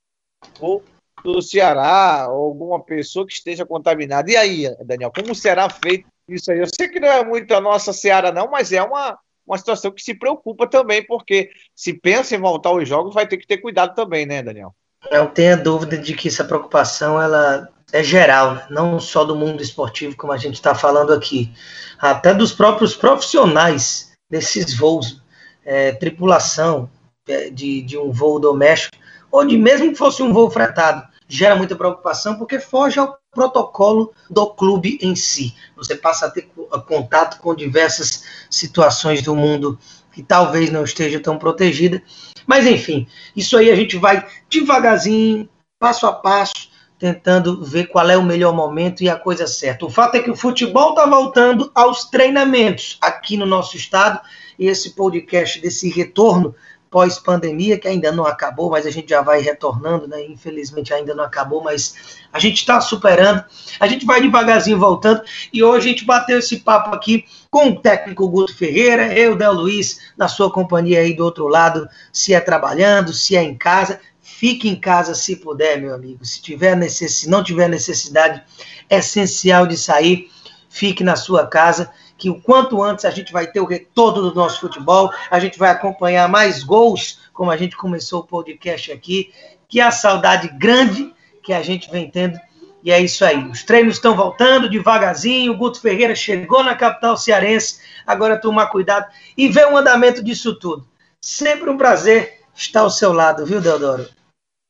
o 0.62 0.82
do 1.24 1.42
Ceará, 1.42 2.24
alguma 2.24 2.84
pessoa 2.84 3.26
que 3.26 3.34
esteja 3.34 3.66
contaminada. 3.66 4.30
E 4.30 4.36
aí, 4.36 4.76
Daniel, 4.86 5.12
como 5.16 5.34
será 5.34 5.70
feito 5.70 6.06
isso 6.28 6.52
aí? 6.52 6.60
Eu 6.60 6.68
sei 6.68 6.88
que 6.90 7.00
não 7.00 7.08
é 7.08 7.24
muito 7.24 7.54
a 7.54 7.62
nossa 7.62 7.94
Ceará, 7.94 8.32
não, 8.32 8.50
mas 8.50 8.72
é 8.72 8.84
uma, 8.84 9.18
uma 9.48 9.58
situação 9.58 9.92
que 9.92 10.02
se 10.02 10.14
preocupa 10.14 10.68
também, 10.68 11.06
porque 11.06 11.50
se 11.76 11.94
pensa 11.94 12.36
em 12.36 12.40
voltar 12.40 12.70
aos 12.70 12.88
jogos, 12.88 13.14
vai 13.14 13.28
ter 13.28 13.38
que 13.38 13.48
ter 13.48 13.58
cuidado 13.58 13.96
também, 13.96 14.26
né, 14.26 14.44
Daniel? 14.44 14.74
Não 15.12 15.28
tenha 15.28 15.58
dúvida 15.58 15.98
de 15.98 16.14
que 16.14 16.28
essa 16.28 16.44
preocupação 16.44 17.22
ela 17.22 17.70
é 17.92 18.04
geral, 18.04 18.64
não 18.70 19.00
só 19.00 19.24
do 19.24 19.36
mundo 19.36 19.62
esportivo, 19.62 20.16
como 20.16 20.34
a 20.34 20.38
gente 20.38 20.56
está 20.56 20.74
falando 20.74 21.14
aqui, 21.14 21.54
até 22.00 22.34
dos 22.34 22.52
próprios 22.52 22.96
profissionais 22.96 24.12
desses 24.30 24.76
voos, 24.76 25.22
é, 25.64 25.92
tripulação 25.92 26.90
é, 27.28 27.50
de, 27.50 27.82
de 27.82 27.98
um 27.98 28.12
voo 28.12 28.40
doméstico, 28.40 28.98
ou 29.32 29.46
de 29.46 29.58
mesmo 29.58 29.92
que 29.92 29.98
fosse 29.98 30.24
um 30.24 30.34
voo 30.34 30.50
fretado, 30.50 31.08
gera 31.28 31.56
muita 31.56 31.76
preocupação 31.76 32.38
porque 32.38 32.60
foge 32.60 33.00
ao 33.00 33.18
protocolo 33.32 34.14
do 34.30 34.48
clube 34.48 34.98
em 35.02 35.16
si. 35.16 35.54
Você 35.76 35.96
passa 35.96 36.28
a 36.28 36.30
ter 36.30 36.50
contato 36.88 37.40
com 37.40 37.56
diversas 37.56 38.24
situações 38.50 39.22
do 39.22 39.36
mundo 39.36 39.78
que 40.12 40.22
talvez 40.22 40.72
não 40.72 40.84
esteja 40.84 41.20
tão 41.20 41.38
protegida. 41.38 42.02
Mas 42.46 42.66
enfim, 42.66 43.08
isso 43.36 43.58
aí 43.58 43.72
a 43.72 43.76
gente 43.76 43.98
vai 43.98 44.26
devagarzinho, 44.50 45.50
passo 45.80 46.06
a 46.06 46.14
passo, 46.14 46.72
tentando 47.00 47.64
ver 47.66 47.88
qual 47.88 48.10
é 48.10 48.18
o 48.18 48.24
melhor 48.24 48.54
momento 48.54 49.04
e 49.04 49.10
a 49.10 49.16
coisa 49.16 49.48
certa. 49.48 49.86
O 49.86 49.90
fato 49.90 50.16
é 50.16 50.22
que 50.22 50.32
o 50.32 50.36
futebol 50.36 50.92
está 50.92 51.06
voltando 51.06 51.72
aos 51.76 52.06
treinamentos 52.06 52.98
aqui 53.02 53.36
no 53.36 53.46
nosso 53.46 53.76
estado 53.76 54.22
e 54.58 54.68
esse 54.68 54.92
podcast 54.92 55.60
desse 55.60 55.90
retorno 55.90 56.56
pós-pandemia, 56.94 57.80
que 57.80 57.88
ainda 57.88 58.12
não 58.12 58.24
acabou, 58.24 58.70
mas 58.70 58.86
a 58.86 58.92
gente 58.92 59.10
já 59.10 59.24
vai 59.24 59.42
retornando, 59.42 60.08
né? 60.08 60.24
Infelizmente 60.28 60.94
ainda 60.94 61.16
não 61.16 61.24
acabou, 61.24 61.64
mas 61.64 61.96
a 62.32 62.38
gente 62.38 62.58
está 62.58 62.80
superando, 62.80 63.44
a 63.80 63.88
gente 63.88 64.06
vai 64.06 64.22
devagarzinho 64.22 64.78
voltando, 64.78 65.24
e 65.52 65.64
hoje 65.64 65.88
a 65.88 65.90
gente 65.90 66.06
bateu 66.06 66.38
esse 66.38 66.60
papo 66.60 66.94
aqui 66.94 67.26
com 67.50 67.70
o 67.70 67.80
técnico 67.80 68.28
Guto 68.28 68.56
Ferreira, 68.56 69.12
eu, 69.18 69.36
Del 69.36 69.54
Luiz, 69.54 70.02
na 70.16 70.28
sua 70.28 70.52
companhia 70.52 71.00
aí 71.00 71.16
do 71.16 71.26
outro 71.26 71.48
lado, 71.48 71.90
se 72.12 72.32
é 72.32 72.40
trabalhando, 72.40 73.12
se 73.12 73.36
é 73.36 73.42
em 73.42 73.58
casa, 73.58 74.00
Fique 74.26 74.70
em 74.70 74.76
casa 74.76 75.14
se 75.14 75.36
puder, 75.36 75.82
meu 75.82 75.94
amigo. 75.94 76.26
Se 76.26 76.42
tiver 76.42 76.78
necess... 76.78 77.28
não 77.28 77.44
tiver 77.44 77.68
necessidade 77.68 78.42
essencial 78.90 79.68
de 79.68 79.76
sair, 79.78 80.32
fique 80.70 81.04
na 81.04 81.18
sua 81.18 81.46
casa, 81.46 81.92
que 82.24 82.30
o 82.30 82.40
quanto 82.40 82.82
antes 82.82 83.04
a 83.04 83.10
gente 83.10 83.34
vai 83.34 83.48
ter 83.48 83.60
o 83.60 83.66
retorno 83.66 84.22
do 84.22 84.34
nosso 84.34 84.62
futebol, 84.62 85.12
a 85.30 85.42
gente 85.42 85.60
vai 85.60 85.72
acompanhar 85.72 86.30
mais 86.30 86.64
gols, 86.64 87.20
como 87.34 87.52
a 87.52 87.58
gente 87.58 87.76
começou 87.76 88.22
o 88.22 88.26
podcast 88.26 88.94
aqui, 88.94 89.34
que 89.68 89.82
é 89.82 89.84
a 89.84 89.92
saudade 89.92 90.48
grande 90.58 91.14
que 91.44 91.52
a 91.52 91.62
gente 91.62 91.92
vem 91.92 92.10
tendo. 92.10 92.40
E 92.82 92.94
é 92.94 93.02
isso 93.02 93.26
aí. 93.26 93.46
Os 93.50 93.64
treinos 93.64 93.96
estão 93.96 94.16
voltando 94.16 94.70
devagarzinho. 94.70 95.52
O 95.52 95.58
Guto 95.58 95.82
Ferreira 95.82 96.16
chegou 96.16 96.64
na 96.64 96.76
capital 96.76 97.18
cearense. 97.18 97.82
Agora 98.08 98.40
tomar 98.40 98.68
cuidado 98.68 99.06
e 99.38 99.50
ver 99.50 99.68
o 99.68 99.76
andamento 99.76 100.24
disso 100.24 100.58
tudo. 100.58 100.88
Sempre 101.20 101.70
um 101.70 101.78
prazer 101.78 102.40
estar 102.56 102.80
ao 102.80 102.90
seu 102.90 103.12
lado, 103.12 103.46
viu, 103.46 103.60
Deodoro? 103.60 104.08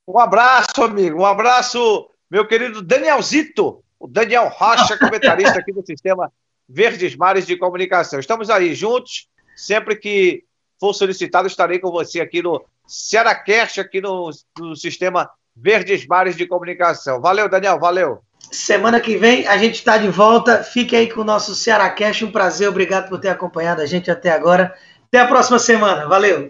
Um 0.08 0.18
abraço, 0.18 0.84
amigo. 0.84 1.22
Um 1.22 1.26
abraço, 1.26 2.10
meu 2.32 2.48
querido 2.48 2.82
Danielzito, 2.82 3.84
o 4.00 4.08
Daniel 4.08 4.50
Rocha, 4.50 4.98
comentarista 4.98 5.60
aqui 5.60 5.72
do 5.72 5.86
Sistema 5.86 6.34
Verdes 6.68 7.16
Mares 7.16 7.46
de 7.46 7.58
Comunicação. 7.58 8.20
Estamos 8.20 8.50
aí 8.50 8.74
juntos. 8.74 9.28
Sempre 9.56 9.96
que 9.96 10.44
for 10.80 10.94
solicitado, 10.94 11.48
estarei 11.48 11.80
com 11.80 11.92
você 11.92 12.20
aqui 12.20 12.42
no 12.42 12.64
Cearacast, 12.88 13.80
aqui 13.80 14.02
no, 14.02 14.30
no 14.58 14.76
Sistema 14.76 15.30
Verdes 15.56 16.06
Mares 16.08 16.36
de 16.36 16.48
Comunicação. 16.48 17.22
Valeu, 17.22 17.48
Daniel. 17.48 17.80
Valeu. 17.80 18.22
Semana 18.52 19.00
que 19.00 19.18
vem 19.18 19.48
a 19.48 19.58
gente 19.58 19.76
está 19.76 19.98
de 19.98 20.10
volta. 20.10 20.64
Fique 20.64 20.96
aí 20.96 21.10
com 21.10 21.22
o 21.22 21.26
nosso 21.26 21.56
Cearacast. 21.56 22.26
Um 22.26 22.32
prazer. 22.32 22.70
Obrigado 22.70 23.10
por 23.10 23.20
ter 23.20 23.30
acompanhado 23.30 23.82
a 23.82 23.86
gente 23.86 24.12
até 24.12 24.32
agora. 24.32 24.76
Até 25.08 25.20
a 25.20 25.28
próxima 25.28 25.60
semana. 25.60 26.08
Valeu. 26.08 26.50